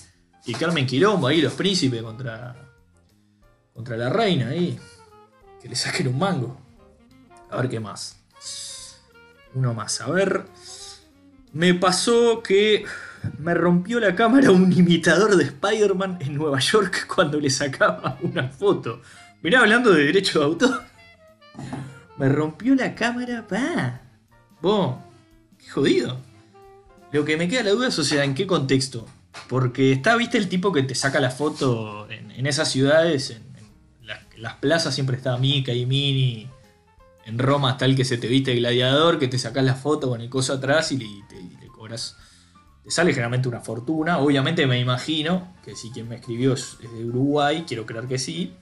y 0.45 0.53
Carmen 0.53 0.85
Quilombo 0.85 1.27
ahí, 1.27 1.41
los 1.41 1.53
príncipes 1.53 2.03
contra, 2.03 2.55
contra 3.73 3.97
la 3.97 4.09
reina 4.09 4.49
ahí, 4.49 4.77
que 5.61 5.69
le 5.69 5.75
saquen 5.75 6.09
un 6.09 6.19
mango. 6.19 6.61
A 7.49 7.57
ver 7.57 7.69
qué 7.69 7.79
más. 7.79 8.17
Uno 9.55 9.73
más, 9.73 9.99
a 10.01 10.11
ver. 10.11 10.45
Me 11.53 11.73
pasó 11.73 12.43
que 12.43 12.85
me 13.39 13.55
rompió 13.55 13.99
la 13.99 14.15
cámara 14.15 14.51
un 14.51 14.71
imitador 14.71 15.35
de 15.35 15.45
Spider-Man 15.45 16.19
en 16.21 16.35
Nueva 16.35 16.59
York 16.59 17.07
cuando 17.15 17.39
le 17.39 17.49
sacaba 17.49 18.19
una 18.21 18.49
foto. 18.49 19.01
Mirá, 19.41 19.61
hablando 19.61 19.91
de 19.93 20.03
derecho 20.03 20.39
de 20.39 20.45
autor. 20.45 20.83
Me 22.17 22.27
rompió 22.27 22.75
la 22.75 22.93
cámara, 22.93 23.47
pa. 23.47 24.01
Vos, 24.61 24.97
qué 25.57 25.69
jodido. 25.69 26.19
Lo 27.13 27.23
que 27.23 27.37
me 27.37 27.47
queda 27.47 27.63
la 27.63 27.71
duda 27.71 27.87
es, 27.87 27.97
o 27.97 28.03
sea, 28.03 28.25
¿en 28.25 28.35
qué 28.35 28.45
contexto? 28.45 29.07
Porque 29.47 29.93
está, 29.93 30.17
viste, 30.17 30.37
el 30.37 30.49
tipo 30.49 30.73
que 30.73 30.83
te 30.83 30.93
saca 30.93 31.21
la 31.21 31.31
foto 31.31 32.09
en, 32.11 32.45
esas 32.45 32.69
ciudades, 32.69 33.29
en, 33.29 33.43
las, 34.35 34.55
plazas 34.55 34.93
siempre 34.93 35.15
está 35.15 35.37
Mika 35.37 35.71
y 35.71 35.85
Mini. 35.85 36.49
En 37.25 37.39
Roma 37.39 37.71
está 37.71 37.85
el 37.85 37.95
que 37.95 38.03
se 38.03 38.17
te 38.17 38.27
viste 38.27 38.53
gladiador, 38.55 39.19
que 39.19 39.29
te 39.29 39.39
sacas 39.39 39.63
la 39.63 39.75
foto 39.75 40.09
con 40.09 40.19
el 40.19 40.29
coso 40.29 40.53
atrás 40.53 40.91
y 40.91 40.97
le 40.97 41.67
cobras. 41.73 42.17
Te 42.83 42.91
sale 42.91 43.11
generalmente 43.11 43.47
una 43.47 43.61
fortuna. 43.61 44.17
Obviamente 44.17 44.67
me 44.67 44.79
imagino 44.79 45.55
que 45.63 45.75
si 45.75 45.91
quien 45.91 46.09
me 46.09 46.15
escribió 46.15 46.53
es 46.53 46.77
de 46.79 47.05
Uruguay, 47.05 47.63
quiero 47.65 47.85
creer 47.85 48.07
que 48.07 48.17
sí. 48.17 48.53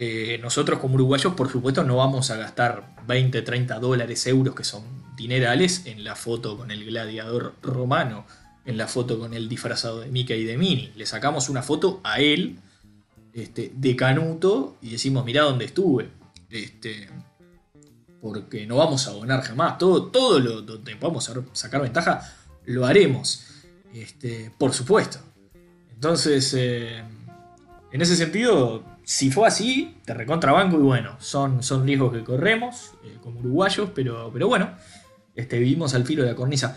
Eh, 0.00 0.38
nosotros 0.40 0.78
como 0.78 0.94
uruguayos, 0.94 1.34
por 1.34 1.50
supuesto, 1.50 1.82
no 1.82 1.96
vamos 1.96 2.30
a 2.30 2.36
gastar 2.36 2.94
20, 3.06 3.42
30 3.42 3.80
dólares, 3.80 4.26
euros, 4.28 4.54
que 4.54 4.62
son 4.62 4.84
dinerales, 5.16 5.86
en 5.86 6.04
la 6.04 6.14
foto 6.14 6.56
con 6.56 6.70
el 6.70 6.84
gladiador 6.84 7.54
romano, 7.62 8.24
en 8.64 8.76
la 8.76 8.86
foto 8.86 9.18
con 9.18 9.34
el 9.34 9.48
disfrazado 9.48 10.00
de 10.00 10.08
Mika 10.08 10.34
y 10.34 10.44
de 10.44 10.56
Mini. 10.56 10.92
Le 10.94 11.04
sacamos 11.04 11.48
una 11.48 11.62
foto 11.62 12.00
a 12.04 12.20
él, 12.20 12.60
este, 13.32 13.72
de 13.74 13.96
Canuto, 13.96 14.76
y 14.82 14.90
decimos, 14.90 15.24
mirá 15.24 15.42
dónde 15.42 15.64
estuve. 15.64 16.08
Este, 16.48 17.08
porque 18.20 18.66
no 18.66 18.76
vamos 18.76 19.06
a 19.08 19.10
abonar 19.10 19.42
jamás. 19.42 19.78
Todo, 19.78 20.06
todo 20.06 20.38
lo 20.38 20.62
donde 20.62 20.94
podamos 20.94 21.30
sacar 21.52 21.82
ventaja, 21.82 22.20
lo 22.66 22.86
haremos. 22.86 23.44
Este, 23.92 24.52
por 24.56 24.72
supuesto. 24.72 25.18
Entonces, 25.92 26.54
eh, 26.56 27.02
en 27.90 28.00
ese 28.00 28.14
sentido, 28.14 28.84
si 29.08 29.30
fue 29.30 29.48
así, 29.48 29.96
te 30.04 30.12
recontrabanco 30.12 30.76
y 30.76 30.82
bueno, 30.82 31.16
son, 31.18 31.62
son 31.62 31.86
riesgos 31.86 32.12
que 32.12 32.22
corremos 32.22 32.92
eh, 33.02 33.16
como 33.22 33.40
uruguayos, 33.40 33.88
pero, 33.94 34.28
pero 34.30 34.48
bueno, 34.48 34.72
este, 35.34 35.58
vivimos 35.58 35.94
al 35.94 36.04
filo 36.04 36.24
de 36.24 36.28
la 36.28 36.36
cornisa. 36.36 36.76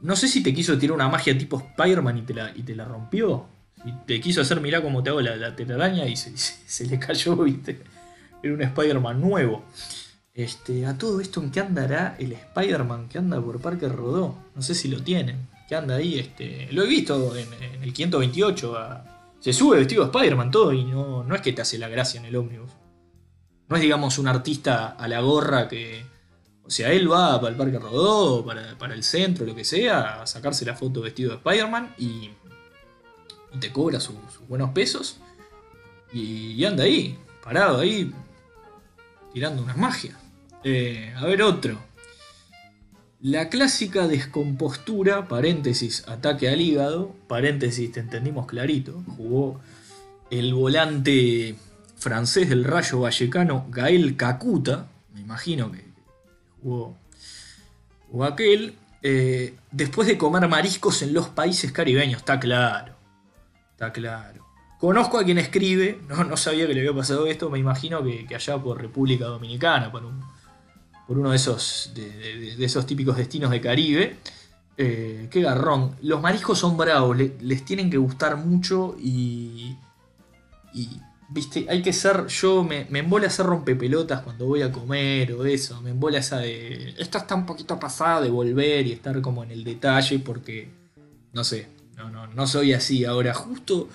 No 0.00 0.16
sé 0.16 0.28
si 0.28 0.42
te 0.42 0.54
quiso 0.54 0.78
tirar 0.78 0.94
una 0.94 1.10
magia 1.10 1.36
tipo 1.36 1.58
Spider-Man 1.58 2.16
y, 2.16 2.22
te 2.22 2.32
la, 2.32 2.52
y 2.56 2.62
te 2.62 2.74
la 2.74 2.86
rompió. 2.86 3.44
Si 3.84 3.92
te 4.06 4.18
quiso 4.18 4.40
hacer, 4.40 4.62
mirá 4.62 4.80
cómo 4.80 5.02
te 5.02 5.10
hago 5.10 5.20
la, 5.20 5.36
la 5.36 5.54
telaraña 5.54 6.06
y 6.06 6.16
se, 6.16 6.86
le 6.86 6.98
cayó, 6.98 7.36
viste. 7.36 7.82
Era 8.42 8.54
un 8.54 8.62
Spider-Man 8.62 9.20
nuevo. 9.20 9.66
Este, 10.32 10.86
a 10.86 10.96
todo 10.96 11.20
esto, 11.20 11.42
¿en 11.42 11.50
qué 11.50 11.60
andará 11.60 12.16
el 12.18 12.32
Spider-Man 12.32 13.10
que 13.10 13.18
anda 13.18 13.42
por 13.42 13.60
Parque 13.60 13.90
Rodó? 13.90 14.38
No 14.54 14.62
sé 14.62 14.74
si 14.74 14.88
lo 14.88 15.02
tienen. 15.02 15.46
¿Qué 15.68 15.76
anda 15.76 15.96
ahí? 15.96 16.18
Este, 16.18 16.68
lo 16.72 16.84
he 16.84 16.86
visto 16.86 17.36
en, 17.36 17.52
en 17.62 17.82
el 17.82 17.92
528 17.92 18.78
a, 18.78 19.17
se 19.40 19.52
sube 19.52 19.78
vestido 19.78 20.04
de 20.04 20.10
Spider-Man 20.10 20.50
todo 20.50 20.72
y 20.72 20.84
no, 20.84 21.22
no 21.24 21.34
es 21.34 21.40
que 21.40 21.52
te 21.52 21.62
hace 21.62 21.78
la 21.78 21.88
gracia 21.88 22.18
en 22.18 22.26
el 22.26 22.36
ómnibus. 22.36 22.70
No 23.68 23.76
es, 23.76 23.82
digamos, 23.82 24.18
un 24.18 24.28
artista 24.28 24.88
a 24.88 25.08
la 25.08 25.20
gorra 25.20 25.68
que. 25.68 26.04
O 26.64 26.70
sea, 26.70 26.92
él 26.92 27.10
va 27.10 27.40
para 27.40 27.50
el 27.50 27.56
Parque 27.56 27.78
Rodó, 27.78 28.44
para, 28.44 28.76
para 28.76 28.94
el 28.94 29.02
centro, 29.02 29.46
lo 29.46 29.54
que 29.54 29.64
sea, 29.64 30.22
a 30.22 30.26
sacarse 30.26 30.66
la 30.66 30.74
foto 30.74 31.00
vestido 31.00 31.30
de 31.30 31.36
Spider-Man 31.36 31.94
y, 31.96 32.30
y, 33.54 33.58
te 33.58 33.72
cobra 33.72 34.00
sus 34.00 34.16
buenos 34.48 34.70
pesos. 34.70 35.18
Y, 36.12 36.62
anda 36.64 36.84
ahí, 36.84 37.18
parado 37.42 37.80
ahí, 37.80 38.12
tirando 39.32 39.62
unas 39.62 39.76
magias. 39.76 40.16
Eh, 40.64 41.14
a 41.16 41.24
ver, 41.24 41.42
otro. 41.42 41.78
La 43.20 43.48
clásica 43.48 44.06
descompostura, 44.06 45.26
paréntesis, 45.26 46.06
ataque 46.06 46.48
al 46.48 46.60
hígado, 46.60 47.16
paréntesis, 47.26 47.90
te 47.90 47.98
entendimos 47.98 48.46
clarito, 48.46 49.02
jugó 49.16 49.60
el 50.30 50.54
volante 50.54 51.56
francés 51.96 52.48
del 52.48 52.62
Rayo 52.62 53.00
Vallecano, 53.00 53.66
Gael 53.70 54.16
Cacuta, 54.16 54.86
me 55.14 55.20
imagino 55.20 55.72
que 55.72 55.84
jugó, 56.62 56.96
jugó 58.08 58.24
aquel, 58.24 58.76
eh, 59.02 59.56
después 59.72 60.06
de 60.06 60.16
comer 60.16 60.46
mariscos 60.46 61.02
en 61.02 61.12
los 61.12 61.28
países 61.28 61.72
caribeños, 61.72 62.18
está 62.18 62.38
claro, 62.38 62.94
está 63.72 63.92
claro. 63.92 64.46
Conozco 64.78 65.18
a 65.18 65.24
quien 65.24 65.38
escribe, 65.38 66.00
no, 66.08 66.36
sabía 66.36 66.68
que 66.68 66.74
le 66.74 66.82
había 66.82 66.94
pasado 66.94 67.26
esto, 67.26 67.50
me 67.50 67.58
imagino 67.58 68.00
que, 68.04 68.26
que 68.26 68.36
allá 68.36 68.58
por 68.58 68.80
República 68.80 69.24
Dominicana, 69.24 69.90
por 69.90 70.04
un 70.04 70.22
por 71.08 71.18
uno 71.18 71.30
de 71.30 71.36
esos, 71.36 71.92
de, 71.94 72.62
esos 72.62 72.84
típicos 72.84 73.16
destinos 73.16 73.50
de 73.50 73.62
Caribe. 73.62 74.16
Eh, 74.76 75.26
qué 75.30 75.40
garrón. 75.40 75.96
Los 76.02 76.20
mariscos 76.20 76.58
son 76.58 76.76
bravos, 76.76 77.16
les 77.16 77.64
tienen 77.64 77.90
que 77.90 77.96
gustar 77.96 78.36
mucho 78.36 78.94
y, 79.00 79.74
y. 80.74 81.00
Viste, 81.30 81.66
hay 81.68 81.82
que 81.82 81.94
ser. 81.94 82.26
Yo 82.26 82.62
me, 82.62 82.86
me 82.90 83.00
embola 83.00 83.26
hacer 83.26 83.46
rompepelotas 83.46 84.20
cuando 84.20 84.46
voy 84.46 84.60
a 84.62 84.70
comer 84.70 85.32
o 85.32 85.44
eso. 85.46 85.80
Me 85.80 85.90
embola 85.90 86.18
esa 86.18 86.38
de. 86.38 86.94
Esto 86.98 87.16
está 87.18 87.34
un 87.34 87.46
poquito 87.46 87.78
pasada 87.80 88.20
de 88.20 88.30
volver 88.30 88.86
y 88.86 88.92
estar 88.92 89.18
como 89.22 89.42
en 89.42 89.50
el 89.50 89.64
detalle 89.64 90.18
porque. 90.18 90.70
No 91.32 91.42
sé, 91.42 91.68
no, 91.96 92.10
no, 92.10 92.26
no 92.26 92.46
soy 92.46 92.74
así. 92.74 93.06
Ahora, 93.06 93.32
justo 93.32 93.88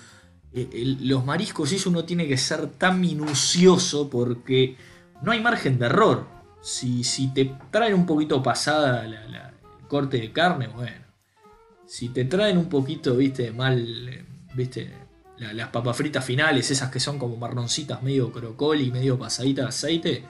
eh, 0.52 0.98
los 1.02 1.24
mariscos, 1.26 1.72
eso 1.72 1.92
uno 1.92 2.06
tiene 2.06 2.28
que 2.28 2.38
ser 2.38 2.68
tan 2.68 3.00
minucioso 3.00 4.10
porque 4.10 4.78
no 5.22 5.32
hay 5.32 5.42
margen 5.42 5.78
de 5.78 5.86
error 5.86 6.34
si, 6.64 7.28
te 7.34 7.54
traen 7.70 7.94
un 7.94 8.06
poquito 8.06 8.42
pasada 8.42 9.04
el 9.06 9.18
corte 9.88 10.18
de 10.18 10.32
carne, 10.32 10.68
bueno. 10.68 11.04
Si 11.86 12.10
te 12.10 12.26
traen 12.26 12.58
un 12.58 12.70
poquito, 12.70 13.16
viste, 13.16 13.52
mal, 13.52 14.26
viste, 14.56 14.92
las 15.38 15.68
papas 15.70 15.98
fritas 15.98 16.24
finales, 16.24 16.72
esas 16.72 16.90
que 16.90 17.00
son 17.00 17.20
como 17.20 17.36
marroncitas 17.36 18.02
medio 18.02 18.32
crocoli, 18.32 18.92
medio 18.92 19.20
pasaditas 19.20 19.66
de 19.66 19.70
aceite. 19.70 20.24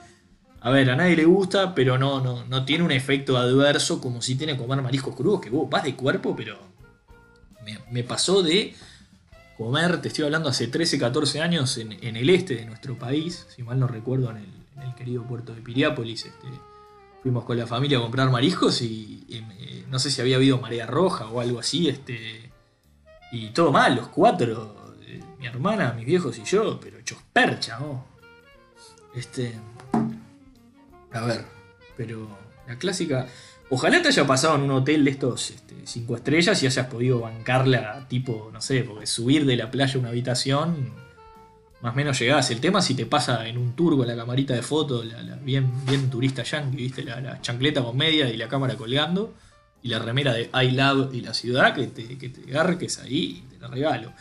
A 0.60 0.72
ver, 0.72 0.90
a 0.90 0.96
nadie 0.96 1.16
le 1.16 1.26
gusta, 1.26 1.76
pero 1.76 1.98
no, 1.98 2.20
no, 2.20 2.46
no 2.46 2.66
tiene 2.66 2.84
un 2.84 2.92
efecto 2.92 3.38
adverso 3.38 4.02
como 4.02 4.22
si 4.22 4.36
tiene 4.36 4.58
comer 4.58 4.82
mariscos 4.82 5.16
crudos, 5.16 5.40
que 5.40 5.50
vos 5.52 5.70
vas 5.70 5.84
de 5.84 5.96
cuerpo, 5.96 6.36
pero 6.36 6.58
me, 7.92 8.04
pasó 8.04 8.42
de 8.42 8.74
comer, 9.58 10.02
te 10.02 10.08
estoy 10.08 10.26
hablando 10.26 10.50
hace 10.50 10.68
13, 10.68 10.98
14 10.98 11.42
años 11.42 11.78
en, 11.78 11.92
el 12.02 12.30
este 12.30 12.56
de 12.56 12.66
nuestro 12.66 12.98
país, 12.98 13.46
si 13.56 13.62
mal 13.62 13.80
no 13.80 13.88
recuerdo, 13.88 14.32
en 14.32 14.38
el, 14.38 14.63
el 14.84 14.96
querido 14.96 15.24
puerto 15.24 15.54
de 15.54 15.62
Piriápolis. 15.62 16.26
Este, 16.26 16.48
fuimos 17.22 17.46
con 17.46 17.58
la 17.58 17.68
familia 17.68 17.98
a 17.98 18.02
comprar 18.02 18.30
mariscos 18.30 18.82
y, 18.82 19.26
eh, 19.30 19.86
no 19.90 20.00
sé 20.00 20.12
si 20.12 20.22
había 20.22 20.36
habido 20.36 20.60
marea 20.60 20.86
roja 20.86 21.28
o 21.28 21.40
algo 21.40 21.60
así. 21.60 21.90
Este, 21.90 22.52
y 23.32 23.50
todo 23.50 23.72
mal, 23.72 23.96
los 23.96 24.08
cuatro, 24.10 24.96
eh, 25.02 25.22
mi 25.40 25.46
hermana, 25.46 25.94
mis 25.94 26.06
viejos 26.06 26.38
y 26.38 26.44
yo, 26.44 26.80
pero 26.80 27.00
hechos 27.00 27.20
percha, 27.32 27.80
Este. 29.16 29.54
A 31.12 31.26
ver, 31.26 31.46
pero 31.96 32.28
la 32.68 32.78
clásica. 32.78 33.28
Ojalá 33.70 34.02
te 34.02 34.10
haya 34.10 34.28
pasado 34.28 34.56
en 34.56 34.64
un 34.64 34.72
hotel 34.72 35.06
de 35.06 35.12
estos 35.12 35.52
este, 35.52 35.76
cinco 35.86 36.16
estrellas 36.16 36.62
y 36.62 36.68
hayas 36.68 36.88
podido 36.88 37.22
bancarla, 37.22 38.06
tipo, 38.08 38.50
no 38.54 38.62
sé, 38.62 38.84
porque 38.84 39.08
subir 39.08 39.46
de 39.46 39.56
la 39.56 39.72
playa 39.72 39.96
a 39.96 40.00
una 40.00 40.10
habitación 40.10 41.03
más 41.84 41.92
o 41.92 41.96
menos 41.98 42.18
llegás. 42.18 42.50
El 42.50 42.62
tema 42.62 42.82
si 42.82 42.96
te 42.96 43.06
pasa 43.06 43.46
en 43.46 43.58
un 43.58 43.74
tour 43.74 43.98
con 43.98 44.08
la 44.08 44.16
camarita 44.16 44.54
de 44.54 44.62
foto, 44.62 45.04
la, 45.04 45.36
bien, 45.36 45.70
bien 45.86 46.10
turista 46.10 46.42
yankee. 46.42 46.94
La, 47.04 47.42
chancleta 47.42 47.84
con 47.84 47.98
media 47.98 48.30
y 48.30 48.38
la 48.38 48.48
cámara 48.48 48.76
colgando. 48.76 49.34
Y 49.82 49.90
la 49.90 50.00
remera 50.00 50.34
de 50.34 50.50
I 50.54 50.72
Love 50.72 51.14
y 51.14 51.20
la 51.20 51.34
ciudad, 51.34 51.76
que 51.76 51.88
te, 51.88 52.18
que 52.18 52.30
te 52.30 52.50
garques 52.50 53.00
ahí 53.00 53.44
y 53.44 53.54
te 53.54 53.60
la 53.60 53.68
regalo. 53.68 54.14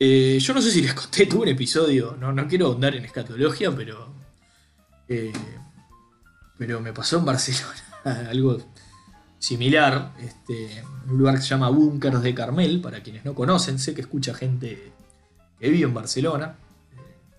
Eh, 0.00 0.38
yo 0.40 0.52
no 0.52 0.60
sé 0.60 0.72
si 0.72 0.82
les 0.82 0.92
conté 0.92 1.26
tú 1.26 1.42
un 1.42 1.48
episodio, 1.48 2.16
no, 2.18 2.32
no 2.32 2.48
quiero 2.48 2.72
andar 2.72 2.96
en 2.96 3.04
escatología, 3.04 3.70
pero. 3.70 4.12
Eh, 5.08 5.32
pero 6.58 6.80
me 6.80 6.92
pasó 6.92 7.18
en 7.18 7.24
Barcelona 7.24 7.80
algo 8.28 8.58
similar. 9.38 10.14
Este, 10.18 10.82
un 11.08 11.16
lugar 11.16 11.36
que 11.36 11.42
se 11.42 11.48
llama 11.50 11.68
Bunkers 11.68 12.22
de 12.22 12.34
Carmel, 12.34 12.80
para 12.80 13.04
quienes 13.04 13.24
no 13.24 13.36
conocen, 13.36 13.78
sé 13.78 13.94
que 13.94 14.00
escucha 14.00 14.34
gente 14.34 14.90
que 15.60 15.68
vive 15.68 15.84
en 15.84 15.94
Barcelona 15.94 16.56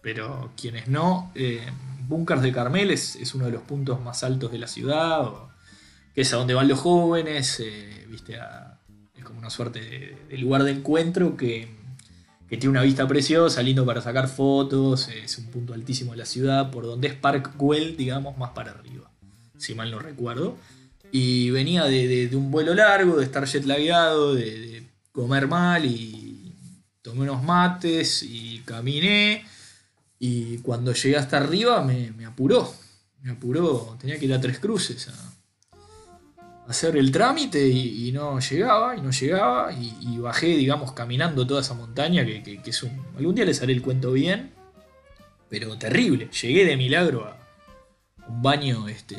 pero 0.02 0.52
quienes 0.56 0.88
no, 0.88 1.32
eh, 1.36 1.66
Bunkers 2.08 2.42
de 2.42 2.52
Carmel 2.52 2.92
es, 2.92 3.18
uno 3.34 3.46
de 3.46 3.52
los 3.52 3.62
puntos 3.64 4.02
más 4.02 4.24
altos 4.24 4.52
de 4.52 4.60
la 4.60 4.68
ciudad, 4.68 5.30
que 6.16 6.22
es 6.22 6.34
a 6.34 6.38
donde 6.38 6.54
van 6.54 6.68
los 6.68 6.80
jóvenes, 6.80 7.60
eh, 7.60 8.06
viste, 8.10 8.38
es 9.16 9.24
como 9.24 9.40
una 9.40 9.50
suerte 9.50 10.18
de, 10.30 10.38
lugar 10.38 10.64
de 10.64 10.72
encuentro 10.72 11.38
que, 11.38 11.78
tiene 12.50 12.70
una 12.70 12.82
vista 12.82 13.08
preciosa, 13.08 13.62
lindo 13.62 13.86
para 13.86 14.02
sacar 14.02 14.28
fotos, 14.28 15.08
es 15.10 15.38
un 15.38 15.52
punto 15.52 15.76
altísimo 15.76 16.14
de 16.14 16.18
la 16.18 16.26
ciudad, 16.26 16.72
por 16.72 16.84
donde 16.84 17.10
es 17.10 17.14
Park 17.14 17.52
Güell, 17.56 17.96
digamos, 17.96 18.40
más 18.40 18.52
para 18.52 18.72
arriba, 18.72 19.12
si 19.56 19.76
mal 19.76 19.92
no 19.92 20.00
recuerdo. 20.00 20.58
Y 21.12 21.52
venía 21.52 21.84
de, 21.84 22.28
un 22.34 22.50
vuelo 22.50 22.74
largo, 22.74 23.18
de 23.18 23.26
estar 23.26 23.46
jet 23.46 23.66
lagueado, 23.66 24.34
de, 24.34 24.60
de 24.60 24.90
comer 25.12 25.48
mal 25.48 25.86
y 25.86 26.56
tomé 27.04 27.22
unos 27.22 27.44
mates 27.44 28.24
y 28.24 28.64
caminé 28.66 29.46
y 30.20 30.58
cuando 30.58 30.94
llegué 30.94 31.16
hasta 31.16 31.38
arriba 31.38 31.82
me, 31.82 32.26
apuró. 32.26 32.72
Me 33.22 33.32
apuró. 33.32 33.98
Tenía 34.00 34.20
que 34.20 34.26
ir 34.26 34.34
a 34.34 34.42
Tres 34.42 34.60
Cruces 34.60 35.08
a, 35.08 35.30
hacer 36.70 36.98
el 36.98 37.12
trámite 37.12 37.68
y, 37.68 38.12
no 38.12 38.40
llegaba, 38.40 38.96
y 38.96 39.02
no 39.02 39.10
llegaba, 39.10 39.74
y, 39.74 40.18
bajé, 40.20 40.48
digamos, 40.48 40.92
caminando 40.92 41.48
toda 41.48 41.62
esa 41.62 41.74
montaña, 41.74 42.24
que, 42.24 42.62
es 42.64 42.84
un... 42.84 42.92
Algún 43.18 43.34
día 43.34 43.46
les 43.46 43.62
haré 43.64 43.74
el 43.74 43.82
cuento 43.82 44.12
bien, 44.12 44.54
pero 45.50 45.80
terrible. 45.80 46.30
Llegué 46.30 46.66
de 46.66 46.78
milagro 46.78 47.26
a 47.26 47.38
un 48.28 48.44
baño, 48.44 48.88
este, 48.88 49.18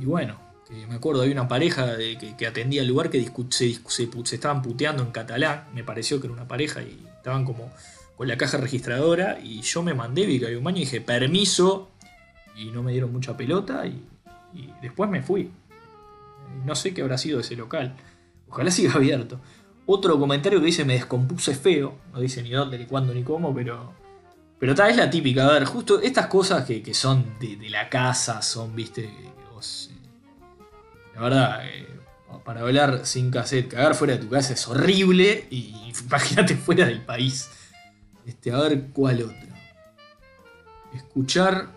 y 0.00 0.06
bueno, 0.06 0.40
que 0.66 0.86
me 0.86 0.94
acuerdo, 0.94 1.20
había 1.20 1.34
una 1.34 1.46
pareja 1.46 1.94
que, 1.98 2.46
atendía 2.46 2.80
el 2.80 2.88
lugar 2.88 3.10
que 3.10 3.22
se, 3.50 3.74
se, 3.88 4.34
estaban 4.34 4.62
puteando 4.62 5.02
en 5.02 5.10
catalán, 5.10 5.66
me 5.74 5.84
pareció 5.84 6.20
que 6.22 6.26
era 6.26 6.34
una 6.34 6.48
pareja, 6.48 6.80
y 6.80 7.06
estaban 7.18 7.44
como 7.44 7.70
con 8.16 8.28
la 8.28 8.36
caja 8.36 8.58
registradora, 8.58 9.38
y 9.42 9.60
yo 9.62 9.82
me 9.82 9.94
mandé, 9.94 10.26
vi 10.26 10.38
que 10.38 10.46
había 10.46 10.58
un 10.58 10.64
baño, 10.64 10.78
y 10.78 10.80
dije, 10.80 11.00
permiso, 11.00 11.90
y 12.56 12.66
no 12.66 12.82
me 12.82 12.92
dieron 12.92 13.12
mucha 13.12 13.36
pelota, 13.36 13.86
y 13.86 14.02
después 14.80 15.10
me 15.10 15.22
fui. 15.22 15.50
No 16.64 16.74
sé 16.74 16.94
qué 16.94 17.02
habrá 17.02 17.18
sido 17.18 17.40
ese 17.40 17.56
local. 17.56 17.94
Ojalá 18.48 18.70
siga 18.70 18.94
abierto. 18.94 19.40
Otro 19.86 20.18
comentario 20.18 20.58
que 20.60 20.66
dice 20.66 20.84
me 20.84 20.94
descompuse 20.94 21.54
feo. 21.54 21.96
No 22.12 22.20
dice 22.20 22.42
ni 22.42 22.50
dónde, 22.50 22.78
ni 22.78 22.86
cuándo, 22.86 23.14
ni 23.14 23.22
cómo, 23.22 23.54
pero. 23.54 23.94
Pero 24.58 24.74
tal 24.74 24.88
vez 24.88 24.96
la 24.96 25.10
típica. 25.10 25.46
A 25.46 25.52
ver, 25.52 25.64
justo 25.64 26.00
estas 26.00 26.26
cosas 26.26 26.64
que, 26.64 26.94
son 26.94 27.38
de, 27.38 27.68
la 27.68 27.88
casa, 27.88 28.42
son, 28.42 28.74
viste. 28.74 29.04
Eh, 29.04 29.32
la 31.14 31.20
verdad, 31.20 31.66
eh, 31.66 31.86
para 32.44 32.60
hablar 32.60 33.06
sin 33.06 33.30
cassette, 33.30 33.68
cagar 33.68 33.94
fuera 33.94 34.14
de 34.14 34.20
tu 34.20 34.28
casa 34.28 34.54
es 34.54 34.66
horrible. 34.66 35.46
Y 35.50 35.92
imagínate 36.06 36.56
fuera 36.56 36.86
del 36.86 37.02
país. 37.02 37.50
Este, 38.26 38.52
a 38.52 38.58
ver 38.58 38.88
cuál 38.92 39.22
otro. 39.22 39.56
Escuchar 40.94 41.68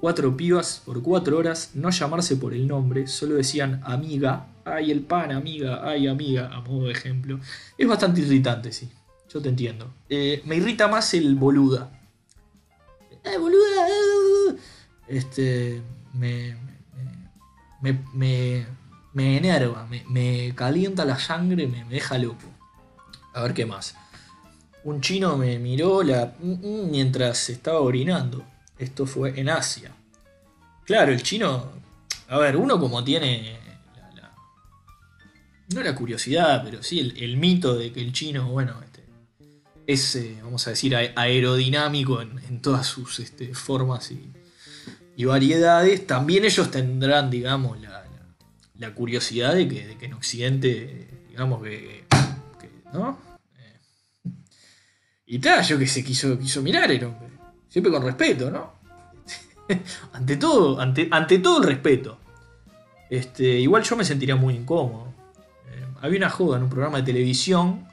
cuatro 0.00 0.36
pibas 0.36 0.82
por 0.84 1.02
cuatro 1.02 1.38
horas, 1.38 1.72
no 1.74 1.90
llamarse 1.90 2.36
por 2.36 2.54
el 2.54 2.68
nombre, 2.68 3.06
solo 3.06 3.34
decían 3.34 3.80
amiga, 3.84 4.46
ay 4.64 4.90
el 4.90 5.00
pan, 5.00 5.32
amiga, 5.32 5.80
ay 5.88 6.06
amiga, 6.06 6.50
a 6.52 6.60
modo 6.60 6.86
de 6.86 6.92
ejemplo. 6.92 7.40
Es 7.76 7.88
bastante 7.88 8.20
irritante, 8.20 8.72
sí, 8.72 8.88
yo 9.28 9.40
te 9.40 9.48
entiendo. 9.48 9.92
Eh, 10.08 10.42
me 10.44 10.56
irrita 10.56 10.88
más 10.88 11.12
el 11.14 11.34
boluda. 11.34 11.90
¡Eh, 13.24 13.38
boluda! 13.38 14.56
Este, 15.08 15.82
me, 16.14 16.56
me, 17.80 18.04
me, 18.14 18.66
me 19.12 19.36
enerva, 19.38 19.86
me, 19.86 20.04
me, 20.08 20.54
calienta 20.54 21.04
la 21.04 21.18
sangre, 21.18 21.66
me, 21.66 21.84
deja 21.84 22.18
loco. 22.18 22.44
A 23.34 23.42
ver 23.42 23.54
qué 23.54 23.66
más. 23.66 23.96
Un 24.86 25.00
chino 25.00 25.36
me 25.36 25.58
miró 25.58 26.04
la, 26.04 26.32
mm, 26.38 26.52
mm, 26.64 26.90
mientras 26.92 27.50
estaba 27.50 27.80
orinando. 27.80 28.44
Esto 28.78 29.04
fue 29.04 29.38
en 29.40 29.48
Asia. 29.48 29.90
Claro, 30.84 31.10
el 31.10 31.24
chino. 31.24 31.72
A 32.28 32.38
ver, 32.38 32.56
uno 32.56 32.78
como 32.78 33.02
tiene. 33.02 33.58
no 35.74 35.82
la 35.82 35.92
curiosidad, 35.92 36.62
pero 36.64 36.84
sí 36.84 37.00
el, 37.16 37.36
mito 37.36 37.74
de 37.74 37.90
que 37.90 38.00
el 38.00 38.12
chino, 38.12 38.48
bueno, 38.48 38.80
este, 38.84 39.04
es, 39.88 40.14
eh, 40.14 40.38
vamos 40.44 40.64
a 40.68 40.70
decir, 40.70 40.94
aerodinámico 40.94 42.22
en, 42.22 42.62
todas 42.62 42.86
sus 42.86 43.18
este, 43.18 43.54
formas 43.54 44.12
y, 44.12 45.24
variedades. 45.24 46.06
También 46.06 46.44
ellos 46.44 46.70
tendrán, 46.70 47.28
digamos, 47.28 47.76
la, 48.78 48.94
curiosidad 48.94 49.52
de 49.52 49.66
que, 49.66 49.96
en 50.00 50.14
Occidente, 50.14 51.08
digamos 51.28 51.60
que. 51.64 52.04
¿No? 52.92 53.25
Y 55.26 55.40
tal, 55.40 55.64
yo 55.64 55.78
que 55.78 55.86
se 55.86 56.04
quiso, 56.04 56.38
quiso 56.38 56.62
mirar 56.62 56.90
el 56.90 57.04
hombre. 57.04 57.28
Siempre 57.68 57.92
con 57.92 58.02
respeto, 58.02 58.50
¿no? 58.50 58.74
ante 60.12 60.36
todo, 60.36 60.80
ante, 60.80 61.08
ante 61.10 61.40
todo 61.40 61.58
el 61.58 61.64
respeto. 61.64 62.18
Este, 63.10 63.44
igual 63.60 63.82
yo 63.82 63.96
me 63.96 64.04
sentiría 64.04 64.36
muy 64.36 64.54
incómodo. 64.54 65.12
Eh, 65.68 65.84
había 66.00 66.18
una 66.18 66.30
joda 66.30 66.58
en 66.58 66.64
un 66.64 66.70
programa 66.70 66.98
de 66.98 67.04
televisión 67.04 67.86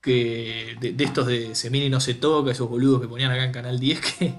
que 0.00 0.76
de, 0.80 0.94
estos 1.02 1.26
de 1.26 1.54
se 1.54 1.70
mira 1.70 1.86
y 1.86 1.90
no 1.90 2.00
se 2.00 2.14
toca, 2.14 2.52
esos 2.52 2.68
boludos 2.68 3.00
que 3.00 3.08
ponían 3.08 3.32
acá 3.32 3.44
en 3.44 3.52
Canal 3.52 3.80
10 3.80 4.00
que 4.18 4.34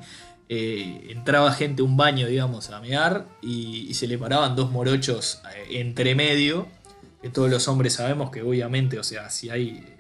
eh, 0.48 1.08
entraba 1.10 1.52
gente 1.52 1.82
a 1.82 1.86
un 1.86 1.98
baño, 1.98 2.28
digamos, 2.28 2.70
a 2.70 2.80
mear 2.80 3.26
y, 3.42 3.94
se 3.94 4.08
le 4.08 4.18
paraban 4.18 4.56
dos 4.56 4.72
morochos 4.72 5.42
eh, 5.56 5.80
entre 5.80 6.16
medio, 6.16 6.68
que 7.22 7.30
todos 7.30 7.50
los 7.50 7.68
hombres 7.68 7.94
sabemos 7.94 8.30
que 8.30 8.44
obviamente, 8.44 9.00
o 9.00 9.04
sea, 9.04 9.30
si 9.30 9.50
hay 9.50 9.95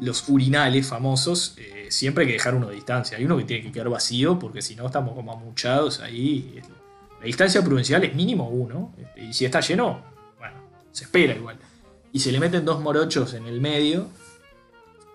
los 0.00 0.28
urinales 0.28 0.86
famosos, 0.86 1.54
eh, 1.58 1.86
siempre 1.90 2.22
hay 2.22 2.28
que 2.28 2.34
dejar 2.34 2.54
uno 2.54 2.68
de 2.68 2.74
distancia. 2.74 3.16
Hay 3.16 3.24
uno 3.24 3.36
que 3.36 3.44
tiene 3.44 3.62
que 3.62 3.72
quedar 3.72 3.88
vacío 3.88 4.38
porque 4.38 4.62
si 4.62 4.76
no 4.76 4.86
estamos 4.86 5.14
como 5.14 5.32
amuchados 5.32 6.00
ahí. 6.00 6.60
La 7.20 7.26
distancia 7.26 7.62
prudencial 7.62 8.04
es 8.04 8.14
mínimo 8.14 8.48
uno. 8.48 8.94
Este, 8.98 9.24
y 9.24 9.32
si 9.32 9.44
está 9.44 9.60
lleno, 9.60 10.02
bueno, 10.38 10.56
se 10.92 11.04
espera 11.04 11.34
igual. 11.34 11.58
Y 12.12 12.20
se 12.20 12.32
le 12.32 12.40
meten 12.40 12.64
dos 12.64 12.80
morochos 12.80 13.34
en 13.34 13.46
el 13.46 13.60
medio 13.60 14.08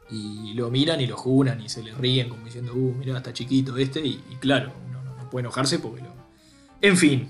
y 0.09 0.53
lo 0.53 0.69
miran 0.69 1.01
y 1.01 1.07
lo 1.07 1.17
juran 1.17 1.59
y 1.61 1.69
se 1.69 1.81
le 1.81 1.93
ríen 1.93 2.29
como 2.29 2.45
diciendo, 2.45 2.73
uh, 2.73 2.95
mira, 2.97 3.17
está 3.17 3.33
chiquito 3.33 3.75
este. 3.77 4.01
Y, 4.01 4.19
claro, 4.39 4.71
uno 4.87 5.01
no, 5.03 5.29
puede 5.29 5.41
enojarse 5.41 5.79
porque 5.79 6.01
lo... 6.01 6.13
En 6.81 6.95
fin, 6.95 7.29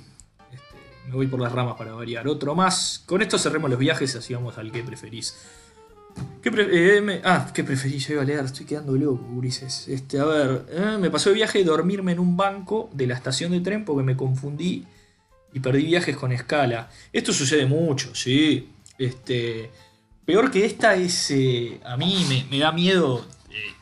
este, 0.52 1.08
me 1.08 1.16
voy 1.16 1.28
por 1.28 1.40
las 1.40 1.52
ramas 1.52 1.76
para 1.78 1.94
variar. 1.94 2.28
Otro 2.28 2.54
más. 2.56 3.04
Con 3.06 3.22
esto 3.22 3.38
cerremos 3.38 3.70
los 3.70 3.80
viajes 3.80 4.14
y 4.14 4.18
así 4.18 4.34
vamos 4.34 4.58
al 4.58 4.72
que 4.72 4.84
preferís. 4.84 5.36
¿Qué, 6.46 6.52
eh, 6.56 7.22
ah, 7.24 7.50
¿qué 7.52 7.64
preferís? 7.64 8.08
Yo 8.08 8.14
iba 8.14 8.22
a 8.22 8.26
leer, 8.26 8.46
estoy 8.46 8.68
quedando 8.68 8.94
loco, 8.94 9.26
Ulises. 9.34 9.88
Este, 9.88 10.20
a 10.20 10.26
ver, 10.26 10.66
eh, 10.70 10.98
me 11.00 11.10
pasó 11.10 11.30
el 11.30 11.36
viaje 11.38 11.58
de 11.58 11.66
dormirme 11.66 12.12
en 12.12 12.20
un 12.20 12.38
banco 12.38 12.92
de 12.94 13.08
la 13.08 13.16
estación 13.16 13.52
de 13.52 13.62
tren 13.62 13.84
porque 13.84 14.04
me 14.04 14.16
confundí 14.16 14.86
y 15.54 15.60
perdí 15.60 15.86
viajes 15.86 16.16
con 16.16 16.32
escala. 16.32 16.92
Esto 17.12 17.34
sucede 17.34 17.66
mucho, 17.66 18.14
sí. 18.14 18.70
Este, 19.00 19.72
peor 20.24 20.52
que 20.52 20.66
esta 20.66 20.94
es, 20.94 21.32
eh, 21.32 21.82
a 21.84 21.98
mí 21.98 22.46
me, 22.52 22.60
da 22.60 22.72
miedo, 22.72 23.26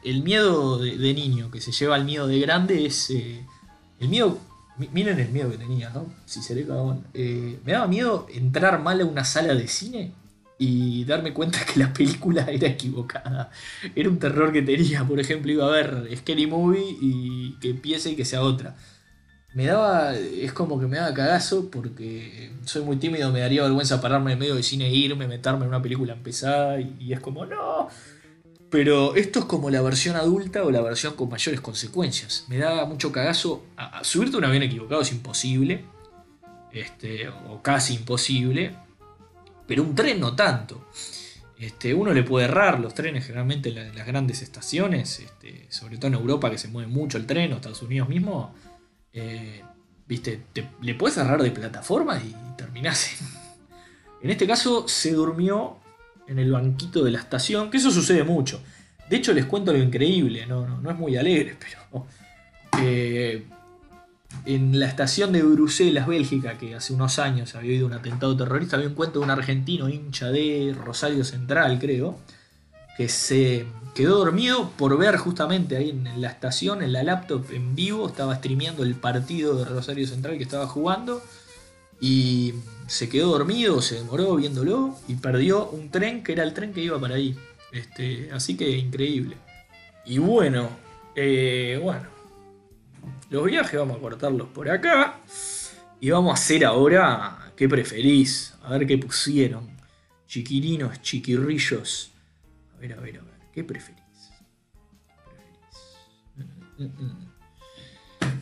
el 0.05 0.23
miedo 0.23 0.77
de, 0.77 1.13
niño 1.13 1.51
que 1.51 1.59
se 1.59 1.73
lleva 1.73 1.95
al 1.95 2.05
miedo 2.05 2.27
de 2.27 2.39
grande 2.39 2.85
es, 2.85 3.09
el 3.09 4.07
miedo, 4.07 4.39
miren 4.77 5.19
el 5.19 5.29
miedo 5.29 5.51
que 5.51 5.57
tenía, 5.57 5.89
¿no? 5.89 6.05
Si 6.25 6.41
seré 6.41 6.65
cagón. 6.65 7.05
me 7.13 7.73
daba 7.73 7.87
miedo 7.87 8.25
entrar 8.33 8.81
mal 8.81 9.01
a 9.01 9.05
una 9.05 9.25
sala 9.25 9.53
de 9.53 9.67
cine 9.67 10.13
y 10.57 11.03
darme 11.05 11.33
cuenta 11.33 11.65
que 11.65 11.79
la 11.79 11.93
película 11.93 12.45
era 12.49 12.67
equivocada. 12.67 13.51
Era 13.95 14.09
un 14.09 14.19
terror 14.19 14.51
que 14.51 14.61
tenía, 14.61 15.03
por 15.03 15.19
ejemplo, 15.19 15.51
iba 15.51 15.65
a 15.65 15.71
ver 15.71 16.09
Scary 16.15 16.47
Movie 16.47 16.97
y 17.01 17.57
que 17.59 17.69
empiece 17.71 18.11
y 18.11 18.15
que 18.15 18.25
sea 18.25 18.41
otra. 18.41 18.75
Me 19.53 19.65
daba, 19.65 20.15
es 20.15 20.51
como 20.51 20.79
que 20.79 20.87
me 20.87 20.97
daba 20.97 21.13
cagazo 21.13 21.69
porque 21.69 22.51
soy 22.65 22.81
muy 22.81 22.97
tímido, 22.97 23.31
me 23.31 23.39
daría 23.39 23.61
vergüenza 23.61 24.01
pararme 24.01 24.33
en 24.33 24.39
medio 24.39 24.55
del 24.55 24.63
cine 24.63 24.87
e 24.87 24.95
irme, 24.95 25.27
meterme 25.27 25.61
en 25.61 25.67
una 25.67 25.81
película 25.81 26.13
empezada 26.13 26.79
y, 26.79 27.13
es 27.13 27.19
como, 27.19 27.45
no. 27.45 27.87
Pero 28.71 29.15
esto 29.15 29.39
es 29.39 29.45
como 29.45 29.69
la 29.69 29.83
versión 29.83 30.15
adulta 30.15 30.63
o 30.63 30.71
la 30.71 30.81
versión 30.81 31.13
con 31.13 31.29
mayores 31.29 31.61
consecuencias. 31.61 32.45
Me 32.47 32.57
daba 32.57 32.85
mucho 32.85 33.11
cagazo. 33.11 33.63
A, 33.77 34.03
subirte 34.03 34.35
a 34.35 34.39
un 34.39 34.45
avión 34.45 34.63
equivocado 34.63 35.01
es 35.01 35.11
imposible. 35.11 35.85
Este, 36.71 37.29
o 37.29 37.61
casi 37.61 37.93
imposible 37.93 38.75
pero 39.67 39.83
un 39.83 39.95
tren 39.95 40.19
no 40.19 40.35
tanto. 40.35 40.87
Este, 41.57 41.93
uno 41.93 42.13
le 42.13 42.23
puede 42.23 42.45
errar 42.45 42.79
los 42.79 42.93
trenes 42.93 43.25
generalmente 43.25 43.69
en, 43.69 43.95
las 43.95 44.05
grandes 44.05 44.41
estaciones, 44.41 45.19
este, 45.19 45.67
sobre 45.69 45.97
todo 45.97 46.07
en 46.07 46.15
Europa 46.15 46.49
que 46.51 46.57
se 46.57 46.67
mueve 46.67 46.91
mucho 46.91 47.17
el 47.17 47.25
tren, 47.25 47.53
o 47.53 47.55
Estados 47.55 47.81
Unidos 47.81 48.09
mismo, 48.09 48.53
eh, 49.13 49.61
viste, 50.07 50.41
le 50.81 50.95
puedes 50.95 51.17
errar 51.17 51.41
de 51.41 51.51
plataforma 51.51 52.17
y 52.17 52.35
terminás 52.57 53.21
en... 54.21 54.29
este 54.29 54.45
caso 54.45 54.87
se 54.87 55.13
durmió 55.13 55.77
en 56.27 56.39
el 56.39 56.51
banquito 56.51 57.03
de 57.03 57.11
la 57.11 57.19
estación, 57.19 57.69
que 57.69 57.77
eso 57.77 57.91
sucede 57.91 58.23
mucho. 58.23 58.61
De 59.09 59.17
hecho 59.17 59.33
les 59.33 59.45
cuento 59.45 59.71
lo 59.71 59.79
increíble, 59.79 60.45
no, 60.45 60.67
no, 60.67 60.89
es 60.89 60.97
muy 60.97 61.15
alegre, 61.15 61.55
pero... 61.91 62.07
Eh, 62.81 63.45
en 64.45 64.79
la 64.79 64.87
estación 64.87 65.31
de 65.31 65.41
Bruselas, 65.41 66.07
Bélgica, 66.07 66.57
que 66.57 66.75
hace 66.75 66.93
unos 66.93 67.19
años 67.19 67.55
había 67.55 67.71
habido 67.71 67.87
un 67.87 67.93
atentado 67.93 68.35
terrorista, 68.35 68.75
había 68.75 68.89
un 68.89 68.95
cuento 68.95 69.19
de 69.19 69.25
un 69.25 69.31
argentino 69.31 69.89
hincha 69.89 70.29
de 70.29 70.75
Rosario 70.77 71.23
Central, 71.23 71.79
creo, 71.79 72.17
que 72.97 73.09
se 73.09 73.65
quedó 73.95 74.17
dormido 74.17 74.69
por 74.71 74.97
ver 74.97 75.17
justamente 75.17 75.77
ahí 75.77 75.89
en 75.89 76.21
la 76.21 76.29
estación, 76.29 76.81
en 76.81 76.93
la 76.93 77.03
laptop 77.03 77.45
en 77.51 77.75
vivo, 77.75 78.07
estaba 78.07 78.35
streameando 78.35 78.83
el 78.83 78.95
partido 78.95 79.55
de 79.57 79.65
Rosario 79.65 80.07
Central 80.07 80.37
que 80.37 80.43
estaba 80.43 80.67
jugando 80.67 81.21
y 82.01 82.53
se 82.87 83.07
quedó 83.07 83.31
dormido, 83.31 83.81
se 83.81 83.95
demoró 83.95 84.35
viéndolo 84.35 84.97
y 85.07 85.15
perdió 85.15 85.69
un 85.69 85.89
tren 85.89 86.23
que 86.23 86.33
era 86.33 86.43
el 86.43 86.53
tren 86.53 86.73
que 86.73 86.81
iba 86.81 86.99
para 86.99 87.15
ahí. 87.15 87.35
Este, 87.71 88.29
así 88.31 88.57
que 88.57 88.69
increíble. 88.77 89.37
Y 90.05 90.17
bueno, 90.17 90.69
eh, 91.15 91.79
bueno, 91.81 92.03
los 93.33 93.45
viajes 93.45 93.79
vamos 93.79 93.97
a 93.97 93.99
cortarlos 93.99 94.47
por 94.49 94.69
acá. 94.69 95.19
Y 95.99 96.11
vamos 96.11 96.31
a 96.31 96.33
hacer 96.35 96.63
ahora 96.63 97.51
qué 97.57 97.67
preferís. 97.67 98.53
A 98.61 98.77
ver 98.77 98.85
qué 98.85 98.97
pusieron. 98.99 99.75
Chiquirinos, 100.27 101.01
chiquirrillos. 101.01 102.11
A 102.75 102.79
ver, 102.79 102.93
a 102.93 102.97
ver, 102.97 103.17
a 103.17 103.23
ver. 103.23 103.33
¿Qué 103.51 103.63
preferís? 103.63 104.03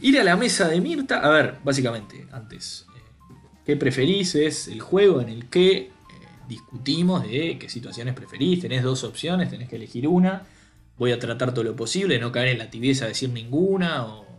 Ir 0.01 0.19
a 0.19 0.25
la 0.25 0.35
mesa 0.35 0.67
de 0.67 0.81
Mirta. 0.81 1.19
A 1.19 1.29
ver, 1.29 1.59
básicamente, 1.63 2.27
antes. 2.33 2.85
Eh, 2.93 3.29
¿Qué 3.65 3.77
preferís? 3.77 4.35
Es 4.35 4.67
el 4.67 4.81
juego 4.81 5.21
en 5.21 5.29
el 5.29 5.47
que 5.47 5.77
eh, 5.77 5.91
discutimos 6.49 7.23
de 7.23 7.57
qué 7.57 7.69
situaciones 7.69 8.13
preferís. 8.13 8.59
Tenés 8.59 8.83
dos 8.83 9.05
opciones, 9.05 9.49
tenés 9.49 9.69
que 9.69 9.77
elegir 9.77 10.05
una. 10.05 10.43
Voy 10.97 11.13
a 11.13 11.19
tratar 11.19 11.53
todo 11.53 11.63
lo 11.63 11.77
posible, 11.77 12.19
no 12.19 12.33
caer 12.33 12.49
en 12.49 12.57
la 12.57 12.69
tibieza 12.69 13.05
de 13.05 13.09
decir 13.11 13.29
ninguna, 13.29 14.05
o 14.05 14.30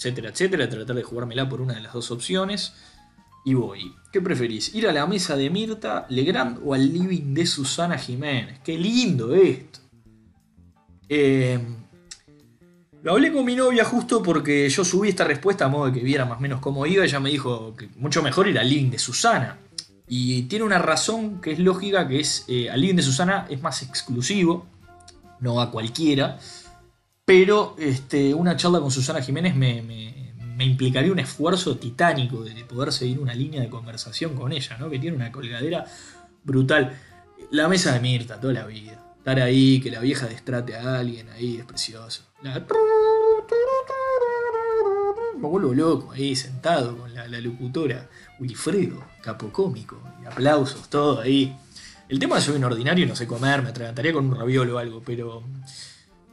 etcétera, 0.00 0.30
etcétera. 0.30 0.68
Tratar 0.68 0.96
de 0.96 1.02
jugármela 1.02 1.46
por 1.46 1.60
una 1.60 1.74
de 1.74 1.82
las 1.82 1.92
dos 1.92 2.10
opciones. 2.10 2.72
Y 3.44 3.54
voy. 3.54 3.94
¿Qué 4.10 4.20
preferís? 4.20 4.74
¿Ir 4.74 4.88
a 4.88 4.92
la 4.92 5.06
mesa 5.06 5.36
de 5.36 5.50
Mirta 5.50 6.06
Legrand 6.08 6.58
o 6.64 6.72
al 6.72 6.90
living 6.90 7.34
de 7.34 7.46
Susana 7.46 7.98
Jiménez? 7.98 8.60
¡Qué 8.64 8.78
lindo 8.78 9.34
esto! 9.34 9.80
Eh, 11.08 11.58
lo 13.02 13.12
hablé 13.12 13.32
con 13.32 13.44
mi 13.44 13.56
novia 13.56 13.84
justo 13.84 14.22
porque 14.22 14.68
yo 14.68 14.84
subí 14.84 15.08
esta 15.08 15.24
respuesta 15.24 15.66
a 15.66 15.68
modo 15.68 15.86
de 15.86 15.92
que 15.92 16.04
viera 16.04 16.24
más 16.24 16.38
o 16.38 16.40
menos 16.40 16.60
cómo 16.60 16.86
iba. 16.86 17.04
Ella 17.04 17.20
me 17.20 17.30
dijo 17.30 17.74
que 17.76 17.88
mucho 17.96 18.22
mejor 18.22 18.48
ir 18.48 18.58
al 18.58 18.68
living 18.68 18.90
de 18.90 18.98
Susana. 18.98 19.58
Y 20.06 20.42
tiene 20.42 20.64
una 20.64 20.78
razón 20.78 21.40
que 21.40 21.52
es 21.52 21.58
lógica, 21.58 22.08
que 22.08 22.20
es 22.20 22.44
eh, 22.48 22.70
al 22.70 22.80
living 22.80 22.96
de 22.96 23.02
Susana 23.02 23.46
es 23.48 23.62
más 23.62 23.82
exclusivo, 23.82 24.66
no 25.40 25.60
a 25.60 25.70
cualquiera. 25.70 26.38
Pero 27.30 27.76
este, 27.78 28.34
una 28.34 28.56
charla 28.56 28.80
con 28.80 28.90
Susana 28.90 29.22
Jiménez 29.22 29.54
me, 29.54 29.84
implicaría 30.58 31.12
un 31.12 31.20
esfuerzo 31.20 31.76
titánico 31.76 32.42
de 32.42 32.64
poder 32.64 32.92
seguir 32.92 33.20
una 33.20 33.34
línea 33.34 33.60
de 33.60 33.70
conversación 33.70 34.34
con 34.34 34.50
ella, 34.50 34.76
¿no? 34.78 34.90
que 34.90 34.98
tiene 34.98 35.16
una 35.16 35.30
colgadera 35.30 35.84
brutal. 36.42 36.98
La 37.52 37.68
mesa 37.68 37.92
de 37.92 38.00
Mirta, 38.00 38.40
toda 38.40 38.52
la 38.54 38.66
vida. 38.66 39.14
Estar 39.16 39.38
ahí, 39.38 39.80
que 39.80 39.92
la 39.92 40.00
vieja 40.00 40.26
destrate 40.26 40.74
a 40.74 40.98
alguien 40.98 41.28
ahí, 41.28 41.58
es 41.58 41.64
precioso. 41.66 42.24
Me 42.42 42.58
vuelvo 45.38 45.72
loco 45.72 46.10
ahí 46.10 46.34
sentado 46.34 46.98
con 46.98 47.14
la, 47.14 47.28
locutora 47.28 48.10
Wilfredo, 48.40 49.04
capo 49.22 49.52
cómico, 49.52 50.02
y 50.20 50.26
aplausos, 50.26 50.90
todo 50.90 51.20
ahí. 51.20 51.56
El 52.08 52.18
tema 52.18 52.34
que 52.34 52.42
soy 52.42 52.56
un 52.56 52.64
ordinario 52.64 53.06
no 53.06 53.14
sé 53.14 53.28
comer, 53.28 53.62
me 53.62 53.68
atragantaría 53.68 54.12
con 54.12 54.26
un 54.26 54.36
raviolo 54.36 54.74
o 54.74 54.78
algo, 54.78 55.00
pero. 55.06 55.44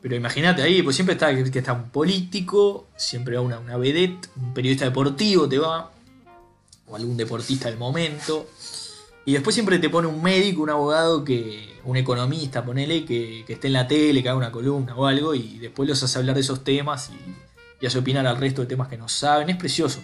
Pero 0.08 0.16
imagínate 0.16 0.62
ahí, 0.62 0.82
pues 0.84 0.96
siempre 0.96 1.16
está 1.16 1.36
que 1.36 1.60
está 1.60 1.74
un 1.74 1.90
político, 1.90 2.88
siempre 2.96 3.36
va 3.36 3.42
una, 3.42 3.60
una 3.60 3.76
vedette, 3.76 4.30
un 4.38 4.54
periodista 4.54 4.86
deportivo 4.86 5.50
te 5.50 5.60
va, 5.60 5.92
o 6.88 6.96
algún 6.96 7.18
deportista 7.18 7.68
del 7.68 7.78
momento. 7.78 8.48
Y 9.26 9.34
después 9.34 9.54
siempre 9.54 9.80
te 9.80 9.90
pone 9.90 10.08
un 10.08 10.24
médico, 10.24 10.62
un 10.62 10.70
abogado, 10.70 11.26
que 11.26 11.74
un 11.84 11.98
economista, 11.98 12.64
ponele, 12.64 13.04
que, 13.04 13.44
que 13.46 13.52
esté 13.52 13.68
en 13.68 13.74
la 13.74 13.86
tele, 13.86 14.24
que 14.24 14.30
haga 14.30 14.38
una 14.38 14.50
columna 14.50 14.96
o 14.96 15.06
algo, 15.06 15.36
y 15.36 15.60
después 15.60 15.90
los 15.90 16.02
hace 16.02 16.20
hablar 16.20 16.36
de 16.36 16.42
esos 16.42 16.64
temas 16.64 17.10
y, 17.10 17.84
y 17.84 17.86
hace 17.86 18.00
opinar 18.00 18.26
al 18.26 18.38
resto 18.38 18.62
de 18.62 18.68
temas 18.68 18.88
que 18.88 18.98
no 18.98 19.10
saben. 19.10 19.50
Es 19.50 19.58
precioso. 19.58 20.02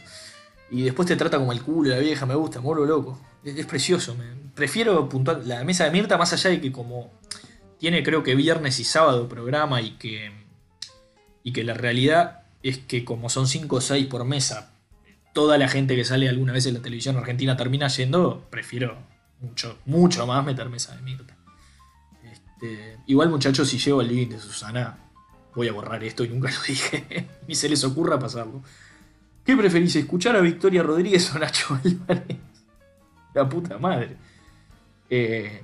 Y 0.69 0.81
después 0.81 1.07
te 1.07 1.15
trata 1.15 1.37
como 1.37 1.53
el 1.53 1.61
culo, 1.61 1.91
la 1.91 1.99
vieja, 1.99 2.25
me 2.25 2.35
gusta, 2.35 2.59
morro 2.59 2.85
loco. 2.85 3.17
Es, 3.41 3.65
precioso. 3.65 4.17
Prefiero 4.53 5.07
puntual 5.07 5.47
la 5.47 5.63
mesa 5.63 5.85
de 5.85 5.91
Mirta, 5.91 6.17
más 6.17 6.33
allá 6.33 6.49
de 6.49 6.59
que 6.59 6.73
como 6.73 7.09
tiene 7.83 8.01
creo 8.01 8.23
que 8.23 8.33
viernes 8.33 8.79
y 8.79 8.85
sábado 8.85 9.27
programa 9.27 9.81
y 9.81 9.97
que, 9.97 10.31
y 11.43 11.51
que 11.51 11.65
la 11.65 11.73
realidad 11.73 12.43
es 12.61 12.77
que 12.77 13.03
como 13.03 13.27
son 13.27 13.45
5 13.45 13.75
o 13.75 13.81
6 13.81 14.05
por 14.05 14.23
mesa, 14.23 14.71
toda 15.33 15.57
la 15.57 15.67
gente 15.67 15.97
que 15.97 16.05
sale 16.05 16.29
alguna 16.29 16.53
vez 16.53 16.65
en 16.65 16.75
la 16.75 16.81
televisión 16.81 17.17
argentina 17.17 17.57
termina 17.57 17.89
yendo, 17.89 18.47
prefiero 18.49 18.95
mucho, 19.41 19.79
mucho 19.85 20.25
más 20.25 20.45
meterme 20.45 20.77
esa 20.77 20.95
de 20.95 21.01
Mirta. 21.01 21.35
Este, 22.23 22.99
igual, 23.07 23.29
muchachos, 23.29 23.67
si 23.67 23.77
llego 23.77 23.99
al 23.99 24.07
living 24.07 24.29
de 24.29 24.39
Susana, 24.39 24.97
voy 25.53 25.67
a 25.67 25.73
borrar 25.73 26.05
esto 26.05 26.23
y 26.23 26.29
nunca 26.29 26.49
lo 26.51 26.61
dije. 26.65 27.27
Ni 27.49 27.55
se 27.55 27.67
les 27.67 27.83
ocurra 27.83 28.17
pasarlo. 28.17 28.63
¿Qué 29.43 29.57
preferís, 29.57 29.93
escuchar 29.97 30.37
a 30.37 30.39
Victoria 30.39 30.83
Rodríguez 30.83 31.35
o 31.35 31.37
Nacho 31.37 31.77
Álvarez? 31.83 32.37
La 33.33 33.49
puta 33.49 33.77
madre. 33.77 34.15
Eh, 35.09 35.61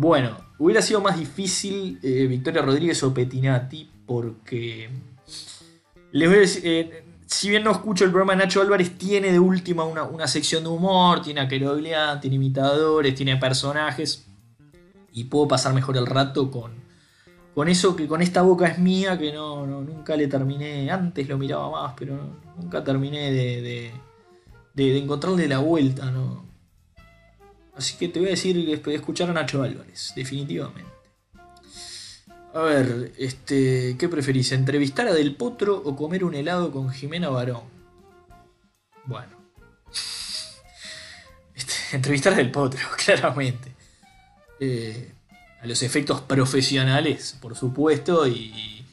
bueno, 0.00 0.34
hubiera 0.56 0.80
sido 0.80 1.02
más 1.02 1.18
difícil 1.18 1.98
eh, 2.02 2.26
Victoria 2.26 2.62
Rodríguez 2.62 3.02
o 3.02 3.12
Petinati 3.12 3.86
porque 4.06 4.88
les 6.10 6.26
voy 6.26 6.38
a 6.38 6.40
decir, 6.40 6.62
eh, 6.64 7.04
si 7.26 7.50
bien 7.50 7.62
no 7.62 7.70
escucho 7.70 8.06
el 8.06 8.10
programa 8.10 8.32
de 8.32 8.38
Nacho 8.38 8.62
Álvarez, 8.62 8.96
tiene 8.96 9.30
de 9.30 9.38
última 9.38 9.84
una, 9.84 10.26
sección 10.26 10.62
de 10.62 10.70
humor, 10.70 11.20
tiene 11.20 11.42
a 11.42 12.18
tiene 12.18 12.36
imitadores, 12.36 13.14
tiene 13.14 13.36
personajes. 13.36 14.26
Y 15.12 15.24
puedo 15.24 15.46
pasar 15.46 15.74
mejor 15.74 15.98
el 15.98 16.06
rato 16.06 16.50
con, 16.50 16.72
con 17.54 17.68
eso 17.68 17.94
que 17.94 18.08
con 18.08 18.22
esta 18.22 18.40
boca 18.40 18.68
es 18.68 18.78
mía, 18.78 19.18
que 19.18 19.34
no, 19.34 19.66
nunca 19.66 20.16
le 20.16 20.28
terminé. 20.28 20.90
Antes 20.90 21.28
lo 21.28 21.36
miraba 21.36 21.70
más, 21.70 21.92
pero 21.94 22.18
nunca 22.56 22.82
terminé 22.82 23.30
de, 23.30 23.92
de, 24.72 24.98
encontrarle 24.98 25.46
la 25.46 25.58
vuelta. 25.58 26.10
¿no? 26.10 26.49
Así 27.80 27.96
que 27.96 28.08
te 28.08 28.18
voy 28.18 28.28
a 28.28 28.32
decir 28.32 28.82
que 28.82 28.94
escuchar 28.94 29.30
a 29.30 29.32
Nacho 29.32 29.62
Álvarez, 29.62 30.12
definitivamente. 30.14 30.92
A 32.52 32.60
ver, 32.60 33.14
este, 33.16 33.96
¿qué 33.98 34.06
preferís? 34.06 34.52
¿Entrevistar 34.52 35.08
a 35.08 35.14
Del 35.14 35.34
Potro 35.34 35.78
o 35.82 35.96
comer 35.96 36.22
un 36.24 36.34
helado 36.34 36.70
con 36.72 36.90
Jimena 36.90 37.30
Barón? 37.30 37.62
Bueno. 39.06 39.32
Este, 41.54 41.72
entrevistar 41.96 42.34
a 42.34 42.36
Del 42.36 42.50
Potro, 42.50 42.86
claramente. 43.02 43.72
Eh, 44.60 45.14
a 45.62 45.66
los 45.66 45.82
efectos 45.82 46.20
profesionales, 46.20 47.34
por 47.40 47.56
supuesto. 47.56 48.26
Y, 48.26 48.84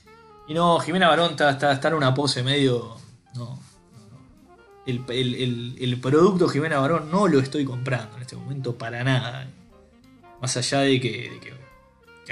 y 0.47 0.53
no, 0.53 0.79
Jimena 0.79 1.09
Barón 1.09 1.31
está, 1.31 1.49
está, 1.73 1.87
en 1.89 1.93
una 1.93 2.13
pose 2.13 2.41
medio. 2.41 2.95
No, 3.35 3.59
el, 4.87 5.75
el, 5.79 5.99
producto 5.99 6.47
Jimena 6.47 6.79
Barón 6.79 7.11
no 7.11 7.27
lo 7.27 7.39
estoy 7.39 7.65
comprando 7.65 8.15
en 8.15 8.21
este 8.21 8.35
momento 8.35 8.77
para 8.77 9.03
nada. 9.03 9.47
Más 10.41 10.57
allá 10.57 10.79
de 10.81 10.99
que 10.99 11.57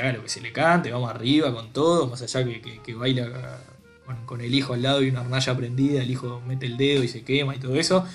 haga 0.02 0.14
lo 0.14 0.24
que 0.24 0.30
se 0.30 0.42
le 0.42 0.52
cante, 0.52 0.92
vamos 0.92 1.10
arriba 1.10 1.54
con 1.54 1.72
todo, 1.72 2.08
más 2.08 2.22
allá 2.22 2.44
que, 2.46 2.82
que, 2.84 2.94
baila 2.94 3.60
con, 4.26 4.42
el 4.42 4.54
hijo 4.54 4.74
al 4.74 4.82
lado 4.82 5.02
y 5.02 5.10
una 5.10 5.22
hornalla 5.22 5.56
prendida, 5.56 6.02
el 6.02 6.12
hijo 6.12 6.42
mete 6.46 6.66
el 6.66 6.78
dedo 6.78 7.04
y 7.04 7.08
se 7.08 7.24
quema 7.24 7.56
y 7.56 7.60
todo 7.60 7.76
eso. 7.76 8.06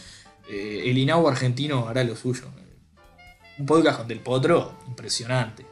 Eh, 0.48 0.82
el 0.86 0.98
Inau 0.98 1.26
argentino 1.28 1.88
hará 1.88 2.04
lo 2.04 2.16
suyo. 2.16 2.44
Un 3.58 3.66
podcast 3.66 3.98
con 3.98 4.08
Del 4.08 4.20
Potro, 4.20 4.74
impresionante. 4.88 5.66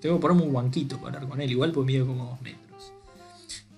Tengo 0.00 0.16
que 0.16 0.22
ponerme 0.22 0.42
un 0.42 0.52
banquito 0.52 0.98
para 0.98 1.16
hablar 1.16 1.28
con 1.28 1.40
él, 1.40 1.50
igual 1.50 1.72
pues 1.72 1.86
mide 1.86 2.04
como 2.04 2.26
dos 2.26 2.40
metros. 2.40 2.71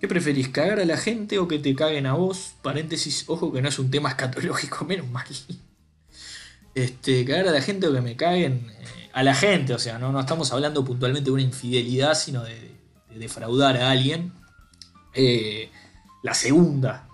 ¿Qué 0.05 0.09
preferís, 0.09 0.51
cagar 0.51 0.81
a 0.81 0.85
la 0.85 0.99
gente 0.99 1.39
o 1.39 1.49
que 1.49 1.59
te 1.59 1.75
caguen 1.75 2.05
a 2.05 2.13
vos? 2.13 2.57
Paréntesis, 2.61 3.25
ojo 3.27 3.51
que 3.51 3.63
no 3.63 3.71
es 3.71 3.79
un 3.79 3.91
tema 3.91 4.11
escatológico, 4.11 4.85
menos 4.87 5.09
mal. 5.09 5.25
Este, 6.75 7.25
cagar 7.25 7.49
a 7.49 7.53
la 7.53 7.63
gente 7.63 7.89
o 7.89 7.93
que 7.95 8.03
me 8.03 8.15
caguen. 8.15 8.71
Eh, 8.71 9.09
a 9.15 9.23
la 9.23 9.35
gente, 9.35 9.73
o 9.73 9.79
sea, 9.79 9.99
no, 9.99 10.21
estamos 10.21 10.53
hablando 10.53 10.85
puntualmente 10.85 11.31
de 11.31 11.31
una 11.31 11.41
infidelidad, 11.41 12.13
sino 12.17 12.45
de, 12.45 12.77
defraudar 13.17 13.79
a 13.79 13.93
alguien. 13.93 14.35
Eh, 15.15 15.71
la 16.23 16.35
segunda, 16.35 17.09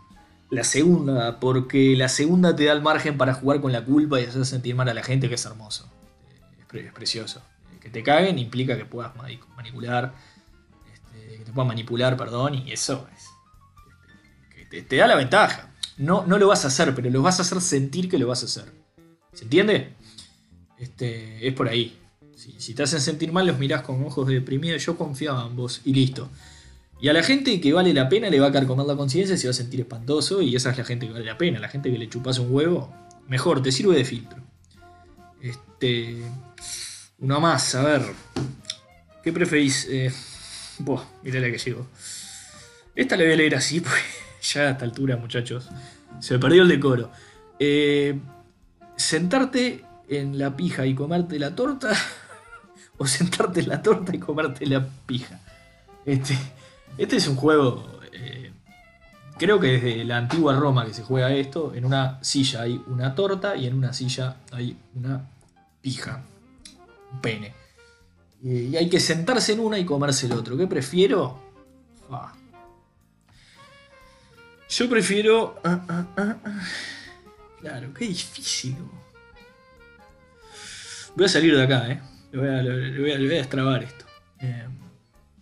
la 0.50 0.64
segunda, 0.64 1.38
porque 1.38 1.94
la 1.96 2.08
segunda 2.08 2.56
te 2.56 2.64
da 2.64 2.72
el 2.72 2.82
margen 2.82 3.16
para 3.16 3.34
jugar 3.34 3.60
con 3.60 3.70
la 3.70 3.84
culpa 3.84 4.20
y 4.20 4.24
hacer 4.24 4.44
sentir 4.44 4.74
mal 4.74 4.88
a 4.88 4.94
la 4.94 5.04
gente, 5.04 5.28
que 5.28 5.36
es 5.36 5.44
hermoso, 5.44 5.88
es, 6.72 6.92
precioso. 6.92 7.40
Que 7.80 7.88
te 7.88 8.02
caguen 8.02 8.40
implica 8.40 8.76
que 8.76 8.84
puedas 8.84 9.12
manipular, 9.56 10.12
te 11.50 11.54
puedan 11.54 11.68
manipular, 11.68 12.16
perdón, 12.16 12.54
y 12.54 12.72
eso 12.72 13.08
es, 13.14 13.30
te, 14.70 14.96
da 14.96 15.06
la 15.06 15.16
ventaja. 15.16 15.70
No, 15.98 16.24
no 16.26 16.38
lo 16.38 16.48
vas 16.48 16.64
a 16.64 16.68
hacer, 16.68 16.94
pero 16.94 17.10
lo 17.10 17.22
vas 17.22 17.38
a 17.40 17.42
hacer 17.42 17.60
sentir 17.60 18.08
que 18.08 18.18
lo 18.18 18.28
vas 18.28 18.42
a 18.42 18.46
hacer. 18.46 18.72
¿Se 19.32 19.44
entiende? 19.44 19.94
Este, 20.78 21.46
es 21.46 21.54
por 21.54 21.68
ahí. 21.68 21.98
Si, 22.36 22.72
te 22.72 22.82
hacen 22.82 23.00
sentir 23.00 23.32
mal, 23.32 23.46
los 23.46 23.58
mirás 23.58 23.82
con 23.82 24.02
ojos 24.04 24.26
deprimidos. 24.28 24.84
Yo 24.84 24.96
confiaba 24.96 25.46
en 25.46 25.56
vos 25.56 25.82
y 25.84 25.92
listo. 25.92 26.30
Y 27.00 27.08
a 27.08 27.12
la 27.12 27.22
gente 27.22 27.60
que 27.60 27.72
vale 27.72 27.92
la 27.92 28.08
pena 28.08 28.30
le 28.30 28.40
va 28.40 28.46
a 28.46 28.52
carcomer 28.52 28.86
la 28.86 28.96
conciencia 28.96 29.34
y 29.34 29.38
se 29.38 29.46
va 29.46 29.50
a 29.50 29.54
sentir 29.54 29.80
espantoso. 29.80 30.40
Y 30.40 30.56
esa 30.56 30.70
es 30.70 30.78
la 30.78 30.84
gente 30.84 31.06
que 31.06 31.12
vale 31.12 31.26
la 31.26 31.36
pena. 31.36 31.58
La 31.58 31.68
gente 31.68 31.90
que 31.90 31.98
le 31.98 32.08
chupas 32.08 32.38
un 32.38 32.54
huevo, 32.54 32.94
mejor, 33.28 33.62
te 33.62 33.72
sirve 33.72 33.96
de 33.96 34.04
filtro. 34.04 34.42
Este. 35.42 36.22
Uno 37.18 37.40
más, 37.40 37.74
a 37.74 37.82
ver. 37.82 38.02
¿Qué 39.22 39.32
preferís? 39.32 39.86
Eh, 39.90 40.10
buah, 40.80 41.04
mirá 41.22 41.40
la 41.40 41.50
que 41.50 41.58
llegó. 41.58 41.86
Esta 42.94 43.16
la 43.16 43.24
voy 43.24 43.32
a 43.32 43.36
leer 43.36 43.54
así, 43.54 43.80
pues 43.80 44.00
ya 44.42 44.62
a 44.62 44.70
esta 44.70 44.84
altura, 44.84 45.16
muchachos. 45.16 45.68
Se 46.20 46.34
me 46.34 46.40
perdió 46.40 46.62
el 46.62 46.68
decoro. 46.68 47.10
Eh, 47.58 48.18
sentarte 48.96 49.84
en 50.08 50.38
la 50.38 50.56
pija 50.56 50.86
y 50.86 50.94
comerte 50.94 51.38
la 51.38 51.54
torta, 51.54 51.92
o 52.98 53.06
sentarte 53.06 53.60
en 53.60 53.68
la 53.68 53.82
torta 53.82 54.14
y 54.14 54.18
comerte 54.18 54.66
la 54.66 54.86
pija. 55.06 55.40
Este, 56.04 56.36
este 56.98 57.16
es 57.16 57.28
un 57.28 57.36
juego, 57.36 58.00
eh, 58.12 58.52
creo 59.38 59.60
que 59.60 59.68
desde 59.68 60.04
la 60.04 60.16
antigua 60.18 60.56
Roma 60.56 60.84
que 60.84 60.94
se 60.94 61.02
juega 61.02 61.32
esto, 61.32 61.74
en 61.74 61.84
una 61.84 62.22
silla 62.22 62.62
hay 62.62 62.82
una 62.86 63.14
torta 63.14 63.56
y 63.56 63.66
en 63.66 63.74
una 63.74 63.92
silla 63.92 64.36
hay 64.52 64.76
una 64.94 65.28
pija, 65.80 66.22
pene. 67.22 67.59
Y 68.42 68.76
hay 68.76 68.88
que 68.88 69.00
sentarse 69.00 69.52
en 69.52 69.60
una 69.60 69.78
y 69.78 69.84
comerse 69.84 70.26
el 70.26 70.32
otro. 70.32 70.56
¿Qué 70.56 70.66
prefiero? 70.66 71.38
Yo 74.68 74.88
prefiero... 74.88 75.60
Ah, 75.64 75.84
ah, 75.88 76.06
ah, 76.16 76.36
Claro, 77.60 77.92
qué 77.92 78.06
difícil. 78.06 78.76
Voy 81.14 81.26
a 81.26 81.28
salir 81.28 81.54
de 81.54 81.62
acá, 81.62 81.90
¿eh? 81.90 82.00
Le 82.32 82.38
voy 82.38 82.48
a, 82.48 83.18
voy 83.18 83.34
a, 83.34 83.36
destrabar 83.36 83.82
esto. 83.82 84.06
Eh, 84.40 84.66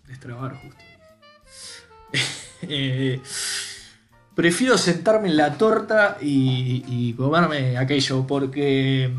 destrabar 0.07 0.55
justo. 0.57 0.85
Eh, 2.63 3.21
prefiero 4.35 4.77
sentarme 4.77 5.29
en 5.29 5.37
la 5.37 5.57
torta 5.57 6.19
y, 6.21 6.83
y 6.89 7.13
comerme 7.13 7.79
aquello 7.79 8.27
porque 8.27 9.15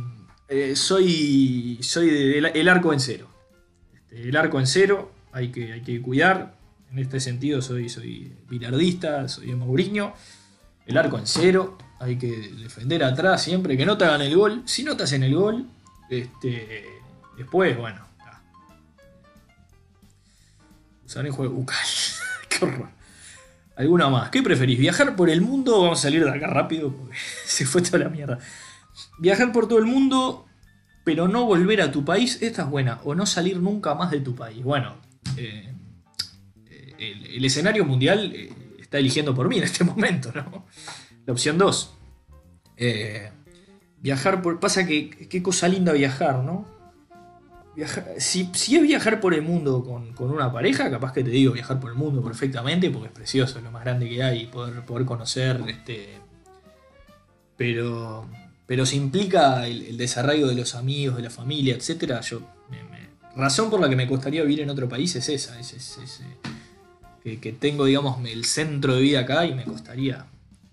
eh, 0.50 0.76
soy, 0.76 1.80
soy 1.82 2.10
del 2.10 2.48
el 2.48 2.68
arco 2.68 2.92
en 2.92 3.00
cero. 3.00 3.29
Este, 4.10 4.30
el 4.30 4.36
arco 4.36 4.60
en 4.60 4.68
cero 4.68 5.12
hay 5.32 5.52
que, 5.52 5.74
hay 5.74 5.82
que 5.82 6.02
cuidar. 6.02 6.56
En 6.92 7.00
este 7.00 7.20
sentido 7.20 7.62
soy, 7.62 7.88
soy 7.90 8.34
bilardista, 8.50 9.28
soy 9.28 9.54
Mourinho. 9.54 10.14
El 10.86 10.98
arco 10.98 11.20
en 11.20 11.28
cero, 11.28 11.78
hay 12.00 12.18
que 12.18 12.28
defender 12.28 13.04
atrás 13.04 13.44
siempre, 13.44 13.78
que 13.78 13.86
no 13.86 13.98
te 13.98 14.06
hagan 14.06 14.22
el 14.22 14.36
gol. 14.36 14.64
Si 14.66 14.84
no 14.84 14.98
te 14.98 15.04
hacen 15.04 15.22
el 15.22 15.36
gol, 15.36 15.68
este, 16.10 16.86
después, 17.38 17.78
bueno. 17.78 18.08
Usar 21.06 21.26
en 21.26 21.32
juego 21.32 21.54
bucal. 21.54 21.78
Qué 22.50 22.66
horror. 22.66 22.90
¿Alguna 23.76 24.10
más? 24.10 24.30
¿Qué 24.30 24.44
preferís? 24.44 24.78
¿Viajar 24.78 25.16
por 25.16 25.30
el 25.30 25.42
mundo? 25.42 25.82
Vamos 25.82 26.00
a 26.00 26.02
salir 26.02 26.24
de 26.24 26.30
acá 26.30 26.48
rápido 26.48 26.92
porque 26.92 27.16
se 27.46 27.66
fue 27.66 27.82
toda 27.82 28.00
la 28.00 28.10
mierda. 28.10 28.40
Viajar 29.20 29.52
por 29.52 29.68
todo 29.68 29.80
el 29.80 29.86
mundo, 29.86 30.49
pero 31.10 31.28
no 31.28 31.44
volver 31.46 31.82
a 31.82 31.92
tu 31.92 32.06
país. 32.06 32.38
Esta 32.40 32.62
es 32.62 32.70
buena. 32.70 33.00
O 33.04 33.16
no 33.16 33.26
salir 33.26 33.58
nunca 33.58 33.96
más 33.96 34.12
de 34.12 34.20
tu 34.20 34.36
país. 34.36 34.64
Bueno, 34.64 34.98
eh, 35.38 35.74
el, 37.00 37.26
el, 37.26 37.46
escenario 37.46 37.84
mundial 37.84 38.32
eh, 38.32 38.54
está 38.80 39.00
eligiendo 39.00 39.34
por 39.34 39.50
mí 39.50 39.58
en 39.58 39.64
este 39.64 39.84
momento, 39.96 40.32
¿no? 40.36 40.68
La 41.26 41.34
opción 41.34 41.58
2. 41.58 41.96
Eh, 42.78 43.32
viajar 44.00 44.44
por. 44.44 44.60
Pasa 44.60 44.86
que. 44.86 45.10
Qué 45.10 45.42
cosa 45.42 45.68
linda 45.68 45.94
viajar, 45.94 46.44
¿no? 46.44 46.68
si, 48.18 48.52
si, 48.54 48.76
es 48.76 48.84
viajar 48.84 49.20
por 49.20 49.34
el 49.34 49.42
mundo 49.42 49.84
con, 49.84 50.14
con, 50.14 50.30
una 50.30 50.52
pareja, 50.52 50.92
capaz 50.92 51.14
que 51.14 51.24
te 51.24 51.32
digo 51.32 51.54
viajar 51.54 51.80
por 51.80 51.90
el 51.90 51.98
mundo 51.98 52.22
perfectamente, 52.22 52.92
porque 52.92 53.08
es 53.08 53.14
precioso, 53.14 53.58
es 53.58 53.64
lo 53.64 53.72
más 53.72 53.84
grande 53.84 54.08
que 54.08 54.22
hay, 54.22 54.46
poder, 54.46 54.86
poder 54.86 55.06
conocer. 55.08 55.60
Este, 55.66 56.20
pero, 57.58 58.28
pero 58.70 58.86
si 58.86 58.98
implica 58.98 59.66
el, 59.66 59.82
el, 59.82 59.98
desarrollo 59.98 60.48
de 60.48 60.54
los 60.54 60.76
amigos, 60.76 61.18
de 61.18 61.24
la 61.24 61.32
familia, 61.32 61.76
etc., 61.76 62.22
yo. 62.22 62.42
Razón 63.36 63.72
por 63.72 63.80
la 63.80 63.90
que 63.90 63.96
me 63.96 64.08
costaría 64.08 64.44
vivir 64.44 64.62
en 64.62 64.70
otro 64.70 64.88
país 64.88 65.16
es 65.16 65.28
esa, 65.28 65.60
es, 65.60 65.74
es, 65.74 65.98
es 65.98 66.22
que, 67.40 67.52
tengo, 67.54 67.86
digamos, 67.86 68.24
el 68.28 68.46
centro 68.46 68.94
de 68.94 69.02
vida 69.02 69.22
acá 69.22 69.44
y 69.48 69.56
me 69.56 69.64
costaría. 69.64 70.28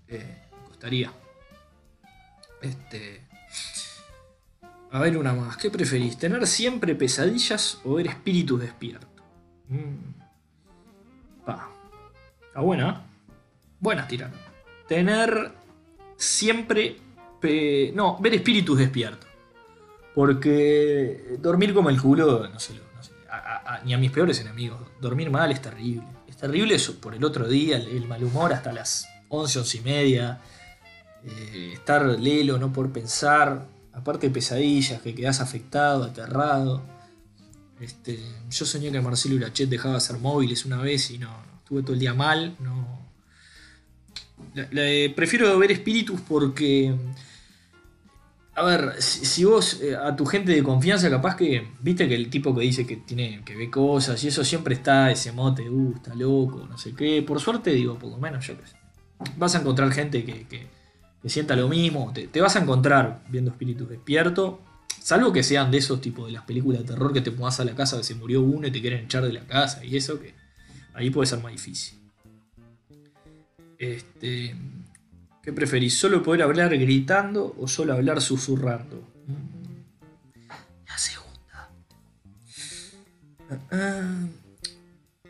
Eh, 0.07 0.37
me 0.59 0.67
costaría. 0.67 1.11
Este. 2.61 3.21
A 4.91 4.99
ver 4.99 5.17
una 5.17 5.33
más. 5.33 5.57
¿Qué 5.57 5.71
preferís? 5.71 6.17
¿Tener 6.19 6.45
siempre 6.45 6.93
pesadillas 6.93 7.79
o 7.83 7.95
ver 7.95 8.07
espíritus 8.07 8.61
despiertos? 8.61 9.09
Mm. 9.69 10.17
Está 11.39 12.61
buena. 12.61 12.89
¿eh? 12.89 12.93
Buena 13.79 14.07
tirada. 14.07 14.33
Tener 14.87 15.51
siempre... 16.15 17.06
No, 17.93 18.17
ver 18.19 18.33
espíritus 18.33 18.77
despiertos. 18.77 19.29
Porque 20.13 21.37
dormir 21.39 21.73
como 21.73 21.89
el 21.89 22.01
culo, 22.01 22.47
no 22.47 22.59
sé, 22.59 22.73
no 22.73 22.87
ni 23.85 23.93
a 23.93 23.97
mis 23.97 24.11
peores 24.11 24.39
enemigos. 24.39 24.79
Dormir 24.99 25.29
mal 25.29 25.51
es 25.51 25.61
terrible. 25.61 26.07
Es 26.27 26.37
terrible 26.37 26.75
eso 26.75 26.95
por 26.99 27.13
el 27.15 27.23
otro 27.23 27.47
día, 27.47 27.77
el, 27.77 28.07
mal 28.07 28.23
humor 28.23 28.53
hasta 28.53 28.73
las 28.73 29.07
11, 29.29 29.59
11 29.59 29.77
y 29.77 29.81
media. 29.81 30.41
Eh, 31.23 31.71
estar 31.73 32.05
lelo, 32.05 32.57
no 32.57 32.71
por 32.71 32.91
pensar 32.91 33.67
aparte 33.97 34.27
de 34.27 34.33
pesadillas, 34.33 35.01
que 35.01 35.15
quedas 35.15 35.41
afectado, 35.41 36.03
aterrado. 36.03 36.83
Este, 37.79 38.19
yo 38.49 38.65
soñé 38.65 38.91
que 38.91 39.01
Marcelo 39.01 39.35
Urachet 39.35 39.69
dejaba 39.69 39.93
de 39.93 39.97
hacer 39.97 40.17
móviles 40.17 40.65
una 40.65 40.77
vez 40.77 41.09
y 41.11 41.17
no, 41.17 41.29
estuve 41.59 41.81
todo 41.81 41.93
el 41.93 41.99
día 41.99 42.13
mal. 42.13 42.55
No. 42.59 43.07
La, 44.53 44.83
prefiero 45.15 45.57
ver 45.57 45.71
espíritus 45.71 46.21
porque. 46.21 46.95
A 48.57 48.63
ver, 48.63 49.01
si, 49.01 49.45
vos 49.45 49.81
eh, 49.81 49.95
a 49.95 50.15
tu 50.15 50.25
gente 50.25 50.51
de 50.51 50.63
confianza, 50.63 51.09
capaz 51.11 51.35
que. 51.35 51.67
Viste 51.79 52.07
que 52.07 52.15
el 52.15 52.29
tipo 52.29 52.55
que 52.55 52.61
dice 52.61 52.87
que 52.87 52.97
tiene 52.97 53.43
que 53.45 53.55
ve 53.55 53.69
cosas 53.69 54.23
y 54.23 54.29
eso 54.29 54.43
siempre 54.43 54.73
está 54.73 55.11
ese 55.11 55.31
mote, 55.31 55.61
te 55.61 55.69
gusta, 55.69 56.15
loco, 56.15 56.65
no 56.67 56.75
sé 56.75 56.93
qué. 56.93 57.21
Por 57.21 57.39
suerte, 57.39 57.69
digo, 57.71 57.99
poco 57.99 58.17
menos, 58.17 58.47
yo 58.47 58.59
qué 58.59 58.65
sé. 58.65 58.75
Vas 59.37 59.53
a 59.53 59.59
encontrar 59.59 59.91
gente 59.91 60.25
que, 60.25 60.47
que 60.47 60.67
sienta 61.29 61.55
lo 61.55 61.67
mismo. 61.67 62.11
Te, 62.13 62.41
vas 62.41 62.55
a 62.55 62.59
encontrar 62.59 63.23
viendo 63.29 63.51
espíritus 63.51 63.89
despierto. 63.89 64.59
Salvo 65.01 65.31
que 65.31 65.43
sean 65.43 65.71
de 65.71 65.77
esos 65.77 66.01
tipos 66.01 66.25
de 66.27 66.33
las 66.33 66.43
películas 66.43 66.81
de 66.81 66.87
terror 66.87 67.13
que 67.13 67.21
te 67.21 67.31
pongas 67.31 67.59
a 67.59 67.65
la 67.65 67.75
casa 67.75 67.97
que 67.97 68.03
se 68.03 68.15
murió 68.15 68.41
uno 68.41 68.67
y 68.67 68.71
te 68.71 68.81
quieren 68.81 69.05
echar 69.05 69.23
de 69.23 69.33
la 69.33 69.45
casa 69.45 69.83
y 69.85 69.95
eso 69.95 70.19
que 70.19 70.33
ahí 70.93 71.09
puede 71.09 71.27
ser 71.27 71.41
más 71.41 71.51
difícil. 71.51 71.99
Este, 73.77 74.55
¿Qué 75.47 75.53
preferís? 75.53 75.97
¿Solo 75.97 76.21
poder 76.21 76.43
hablar 76.43 76.77
gritando 76.77 77.55
o 77.57 77.69
solo 77.69 77.93
hablar 77.93 78.19
susurrando? 78.19 79.01
La 80.85 80.97
segunda. 80.97 81.69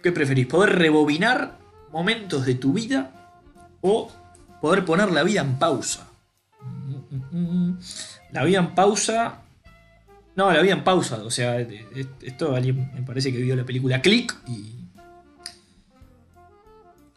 ¿Qué 0.02 0.12
preferís? 0.12 0.48
¿Poder 0.48 0.76
rebobinar 0.76 1.60
momentos 1.92 2.48
de 2.48 2.56
tu 2.56 2.74
vida 2.74 3.36
o 3.82 4.12
poder 4.60 4.86
poner 4.86 5.12
la 5.12 5.22
vida 5.22 5.42
en 5.42 5.60
pausa. 5.60 6.08
La 8.32 8.44
vida 8.44 8.58
en 8.58 8.74
pausa. 8.74 9.44
No, 10.36 10.52
la 10.52 10.64
vida 10.64 10.74
en 10.74 10.84
pausa. 10.84 11.18
O 11.18 11.30
sea, 11.30 11.60
esto 11.60 12.56
alguien 12.56 12.92
me 12.96 13.04
parece 13.04 13.32
que 13.32 13.38
vio 13.38 13.56
la 13.56 13.66
película 13.66 14.02
Click 14.02 14.36
y. 14.48 14.74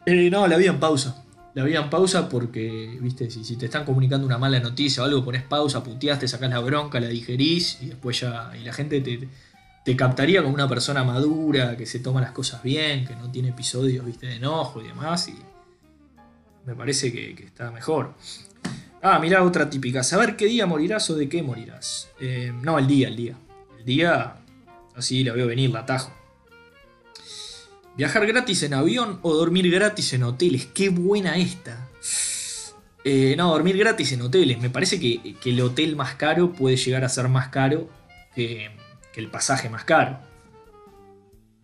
Eh, 0.04 0.28
no, 0.28 0.46
la 0.46 0.58
vida 0.58 0.68
en 0.68 0.80
pausa. 0.80 1.24
Vida 1.54 1.80
en 1.80 1.90
pausa 1.90 2.28
porque, 2.28 2.98
viste, 3.00 3.30
si, 3.30 3.56
te 3.56 3.66
están 3.66 3.84
comunicando 3.84 4.26
una 4.26 4.38
mala 4.38 4.60
noticia 4.60 5.02
o 5.02 5.06
algo, 5.06 5.24
pones 5.24 5.42
pausa, 5.42 5.82
puteás, 5.82 6.18
te 6.18 6.28
sacás 6.28 6.48
la 6.48 6.60
bronca, 6.60 7.00
la 7.00 7.08
digerís 7.08 7.78
y 7.82 7.86
después 7.86 8.20
ya. 8.20 8.52
Y 8.56 8.64
la 8.64 8.72
gente 8.72 9.00
te, 9.00 9.28
te 9.84 9.96
captaría 9.96 10.42
como 10.42 10.54
una 10.54 10.68
persona 10.68 11.02
madura, 11.04 11.76
que 11.76 11.86
se 11.86 11.98
toma 11.98 12.20
las 12.20 12.32
cosas 12.32 12.62
bien, 12.62 13.04
que 13.04 13.16
no 13.16 13.30
tiene 13.30 13.48
episodios, 13.48 14.06
viste, 14.06 14.26
de 14.26 14.36
enojo 14.36 14.80
y 14.80 14.86
demás. 14.86 15.28
Y, 15.28 15.34
me 16.66 16.74
parece 16.74 17.12
que, 17.12 17.34
que, 17.34 17.44
está 17.44 17.70
mejor. 17.70 18.14
Ah, 19.02 19.18
mirá 19.18 19.42
otra 19.42 19.68
típica. 19.68 20.02
Saber 20.02 20.36
qué 20.36 20.46
día 20.46 20.66
morirás 20.66 21.08
o 21.10 21.16
de 21.16 21.28
qué 21.28 21.42
morirás. 21.42 22.10
Eh, 22.20 22.52
no, 22.62 22.78
el 22.78 22.86
día, 22.86 23.08
el 23.08 23.16
día. 23.16 23.34
El 23.78 23.84
día, 23.84 24.36
así 24.94 25.24
la 25.24 25.32
veo 25.32 25.46
venir, 25.46 25.70
la 25.70 25.80
atajo. 25.80 26.12
Viajar 28.00 28.26
gratis 28.26 28.62
en 28.62 28.72
avión 28.72 29.18
o 29.20 29.34
dormir 29.34 29.70
gratis 29.70 30.14
en 30.14 30.22
hoteles. 30.22 30.64
Qué 30.64 30.88
buena 30.88 31.36
esta. 31.36 31.86
Eh, 33.04 33.34
no, 33.36 33.50
dormir 33.50 33.76
gratis 33.76 34.12
en 34.12 34.22
hoteles. 34.22 34.58
Me 34.58 34.70
parece 34.70 34.98
que, 34.98 35.34
que, 35.34 35.50
el 35.50 35.60
hotel 35.60 35.96
más 35.96 36.14
caro 36.14 36.50
puede 36.54 36.78
llegar 36.78 37.04
a 37.04 37.10
ser 37.10 37.28
más 37.28 37.48
caro 37.48 37.90
que, 38.34 38.70
que 39.12 39.20
el 39.20 39.30
pasaje 39.30 39.68
más 39.68 39.84
caro. 39.84 40.18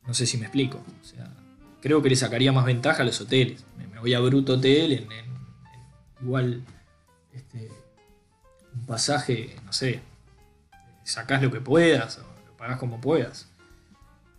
No 0.07 0.13
sé 0.13 0.27
si 0.27 0.37
me 0.37 0.45
explico. 0.45 0.85
O 1.01 1.07
sea, 1.07 1.27
creo 1.81 2.03
que 2.03 2.11
le 2.11 2.17
sacaría 2.17 2.53
más 2.53 2.67
ventaja 2.67 3.03
a 3.03 3.07
los 3.07 3.19
hoteles. 3.19 3.65
Me, 3.79 3.99
voy 3.99 4.13
a 4.13 4.21
Bruto 4.21 4.57
Hotel, 4.57 5.09
igual 6.21 6.63
este, 7.33 7.71
un 8.75 8.85
pasaje, 8.85 9.57
no 9.65 9.73
sé, 9.73 10.01
sacás 11.03 11.41
lo 11.41 11.51
que 11.51 11.63
puedas, 11.63 12.19
o 12.19 12.27
lo 12.47 12.57
pagás 12.59 12.77
como 12.77 13.01
puedas. 13.01 13.49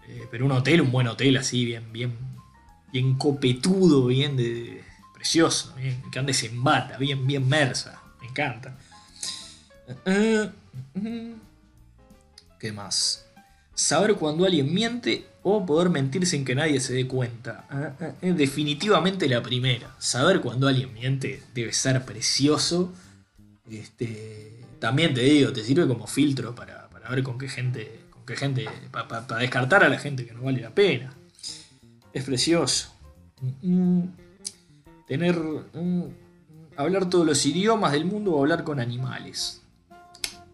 Eh, 0.07 0.27
pero 0.31 0.45
un 0.45 0.51
hotel, 0.51 0.81
un 0.81 0.91
buen 0.91 1.07
hotel 1.07 1.37
así, 1.37 1.65
bien, 1.65 1.91
bien, 1.91 2.13
bien 2.91 3.15
copetudo, 3.17 4.07
bien 4.07 4.37
de, 4.37 4.83
precioso, 5.13 5.73
bien, 5.75 6.01
que 6.11 6.19
andes 6.19 6.43
en 6.43 6.63
bata, 6.63 6.97
bien, 6.97 7.25
bien 7.27 7.47
mersa, 7.47 8.01
me 8.21 8.27
encanta. 8.27 8.77
¿Qué 12.59 12.71
más? 12.71 13.25
Saber 13.73 14.15
cuando 14.15 14.45
alguien 14.45 14.73
miente 14.73 15.27
o 15.43 15.65
poder 15.65 15.89
mentir 15.89 16.25
sin 16.25 16.43
que 16.43 16.55
nadie 16.55 16.79
se 16.79 16.93
dé 16.93 17.07
cuenta. 17.07 17.65
Definitivamente 18.21 19.29
la 19.29 19.43
primera. 19.43 19.95
Saber 19.99 20.41
cuando 20.41 20.67
alguien 20.67 20.93
miente 20.93 21.43
debe 21.53 21.71
ser 21.73 22.03
precioso. 22.03 22.91
Este, 23.69 24.65
también 24.79 25.13
te 25.13 25.21
digo, 25.21 25.53
te 25.53 25.63
sirve 25.63 25.87
como 25.87 26.07
filtro 26.07 26.55
para, 26.55 26.89
para 26.89 27.09
ver 27.09 27.21
con 27.23 27.37
qué 27.37 27.47
gente, 27.47 27.99
qué 28.27 28.35
gente, 28.35 28.67
para, 28.91 29.39
descartar 29.39 29.83
a 29.83 29.89
la 29.89 29.97
gente 29.97 30.25
que 30.25 30.33
no 30.33 30.43
vale 30.43 30.61
la 30.61 30.69
pena. 30.69 31.11
Es 32.13 32.23
precioso. 32.25 32.93
Tener, 35.07 35.35
hablar 36.75 37.09
todos 37.09 37.25
los 37.25 37.45
idiomas 37.45 37.93
del 37.93 38.05
mundo 38.05 38.35
o 38.35 38.41
hablar 38.41 38.63
con 38.63 38.79
animales. 38.79 39.61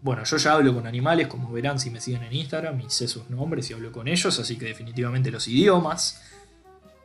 Bueno, 0.00 0.22
yo 0.24 0.36
ya 0.36 0.52
hablo 0.52 0.74
con 0.74 0.86
animales, 0.86 1.26
como 1.26 1.50
verán 1.50 1.80
si 1.80 1.90
me 1.90 2.00
siguen 2.00 2.22
en 2.22 2.34
Instagram, 2.34 2.80
y 2.80 2.90
sé 2.90 3.08
sus 3.08 3.28
nombres 3.28 3.70
y 3.70 3.72
hablo 3.72 3.90
con 3.90 4.06
ellos, 4.06 4.38
así 4.38 4.56
que 4.56 4.66
definitivamente 4.66 5.30
los 5.30 5.48
idiomas. 5.48 6.22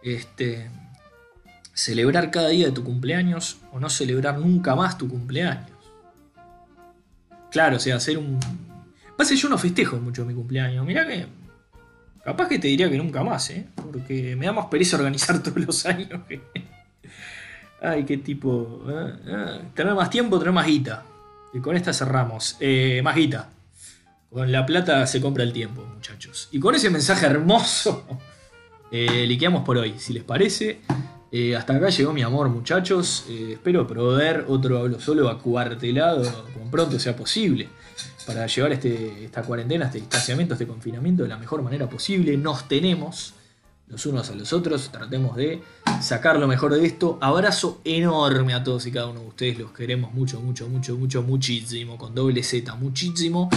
Este, 0.04 0.70
celebrar 1.74 2.30
cada 2.30 2.50
día 2.50 2.68
de 2.68 2.72
tu 2.74 2.84
cumpleaños 2.84 3.58
o 3.72 3.80
no 3.80 3.90
celebrar 3.90 4.38
nunca 4.38 4.76
más 4.76 4.98
tu 4.98 5.08
cumpleaños. 5.08 5.72
Claro, 7.50 7.78
o 7.78 7.80
sea, 7.80 7.96
hacer 7.96 8.18
un. 8.18 8.38
Pasa 9.20 9.36
yo 9.36 9.50
no 9.50 9.58
festejo 9.58 9.98
mucho 9.98 10.24
mi 10.24 10.34
cumpleaños. 10.34 10.86
Mirá 10.86 11.06
que. 11.06 11.28
Capaz 12.24 12.48
que 12.48 12.58
te 12.58 12.70
diría 12.70 12.90
que 12.90 12.98
nunca 12.98 13.22
más, 13.22 13.50
¿eh? 13.50 13.68
Porque 13.76 14.34
me 14.38 14.46
da 14.46 14.54
más 14.54 14.68
pereza 14.68 14.96
organizar 14.96 15.44
todos 15.44 15.58
los 15.58 15.86
años. 15.86 16.22
Ay, 17.82 18.06
qué 18.06 18.16
tipo. 18.20 18.82
¿eh? 18.88 19.14
¿Eh? 19.28 19.62
Tener 19.74 19.94
más 19.94 20.10
tiempo, 20.10 20.40
tener 20.40 20.54
más 20.54 20.66
guita. 20.66 21.04
Y 21.54 21.60
con 21.60 21.76
esta 21.76 21.92
cerramos. 21.92 22.56
Eh, 22.62 23.02
más 23.04 23.14
guita. 23.14 23.50
Con 24.32 24.50
la 24.54 24.66
plata 24.66 25.06
se 25.06 25.20
compra 25.20 25.44
el 25.44 25.52
tiempo, 25.52 25.84
muchachos. 25.84 26.48
Y 26.54 26.62
con 26.62 26.74
ese 26.76 26.90
mensaje 26.90 27.26
hermoso, 27.26 28.08
eh, 28.94 29.26
liqueamos 29.28 29.66
por 29.66 29.80
hoy. 29.80 29.96
Si 29.98 30.14
les 30.14 30.24
parece, 30.24 30.80
eh, 31.32 31.56
hasta 31.56 31.76
acá 31.76 31.90
llegó 31.90 32.14
mi 32.14 32.24
amor, 32.24 32.48
muchachos. 32.48 33.26
Eh, 33.30 33.50
espero 33.54 33.86
proveer 33.86 34.46
otro 34.48 34.80
hablo 34.80 35.00
solo 35.00 35.30
acuartelado 35.30 36.24
como 36.54 36.72
pronto 36.72 36.98
sea 37.00 37.16
posible. 37.16 37.68
Para 38.30 38.46
llevar 38.46 38.74
este, 38.74 39.26
esta 39.26 39.42
cuarentena, 39.42 39.86
este 39.86 39.98
distanciamiento, 40.02 40.54
este 40.54 40.68
confinamiento 40.68 41.24
de 41.24 41.30
la 41.30 41.38
mejor 41.38 41.64
manera 41.64 41.90
posible. 41.90 42.38
Nos 42.38 42.68
tenemos 42.68 43.34
los 43.88 44.06
unos 44.06 44.30
a 44.30 44.36
los 44.36 44.54
otros. 44.54 44.92
Tratemos 44.92 45.36
de 45.36 45.64
sacar 46.00 46.38
lo 46.38 46.48
mejor 46.48 46.76
de 46.76 46.86
esto. 46.86 47.18
Abrazo 47.22 47.82
enorme 47.84 48.54
a 48.54 48.64
todos 48.64 48.86
y 48.86 48.92
cada 48.92 49.08
uno 49.08 49.22
de 49.22 49.28
ustedes. 49.30 49.58
Los 49.58 49.72
queremos 49.72 50.14
mucho, 50.14 50.40
mucho, 50.42 50.70
mucho, 50.70 50.96
mucho, 50.96 51.24
muchísimo. 51.24 51.98
Con 51.98 52.14
doble 52.14 52.44
Z, 52.44 52.76
muchísimo. 52.76 53.50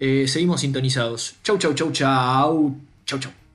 Eh, 0.00 0.26
seguimos 0.26 0.60
sintonizados. 0.60 1.36
Chau, 1.44 1.56
chau, 1.56 1.72
chau, 1.72 1.92
chau. 1.92 2.76
Chau, 3.04 3.20
chau. 3.20 3.45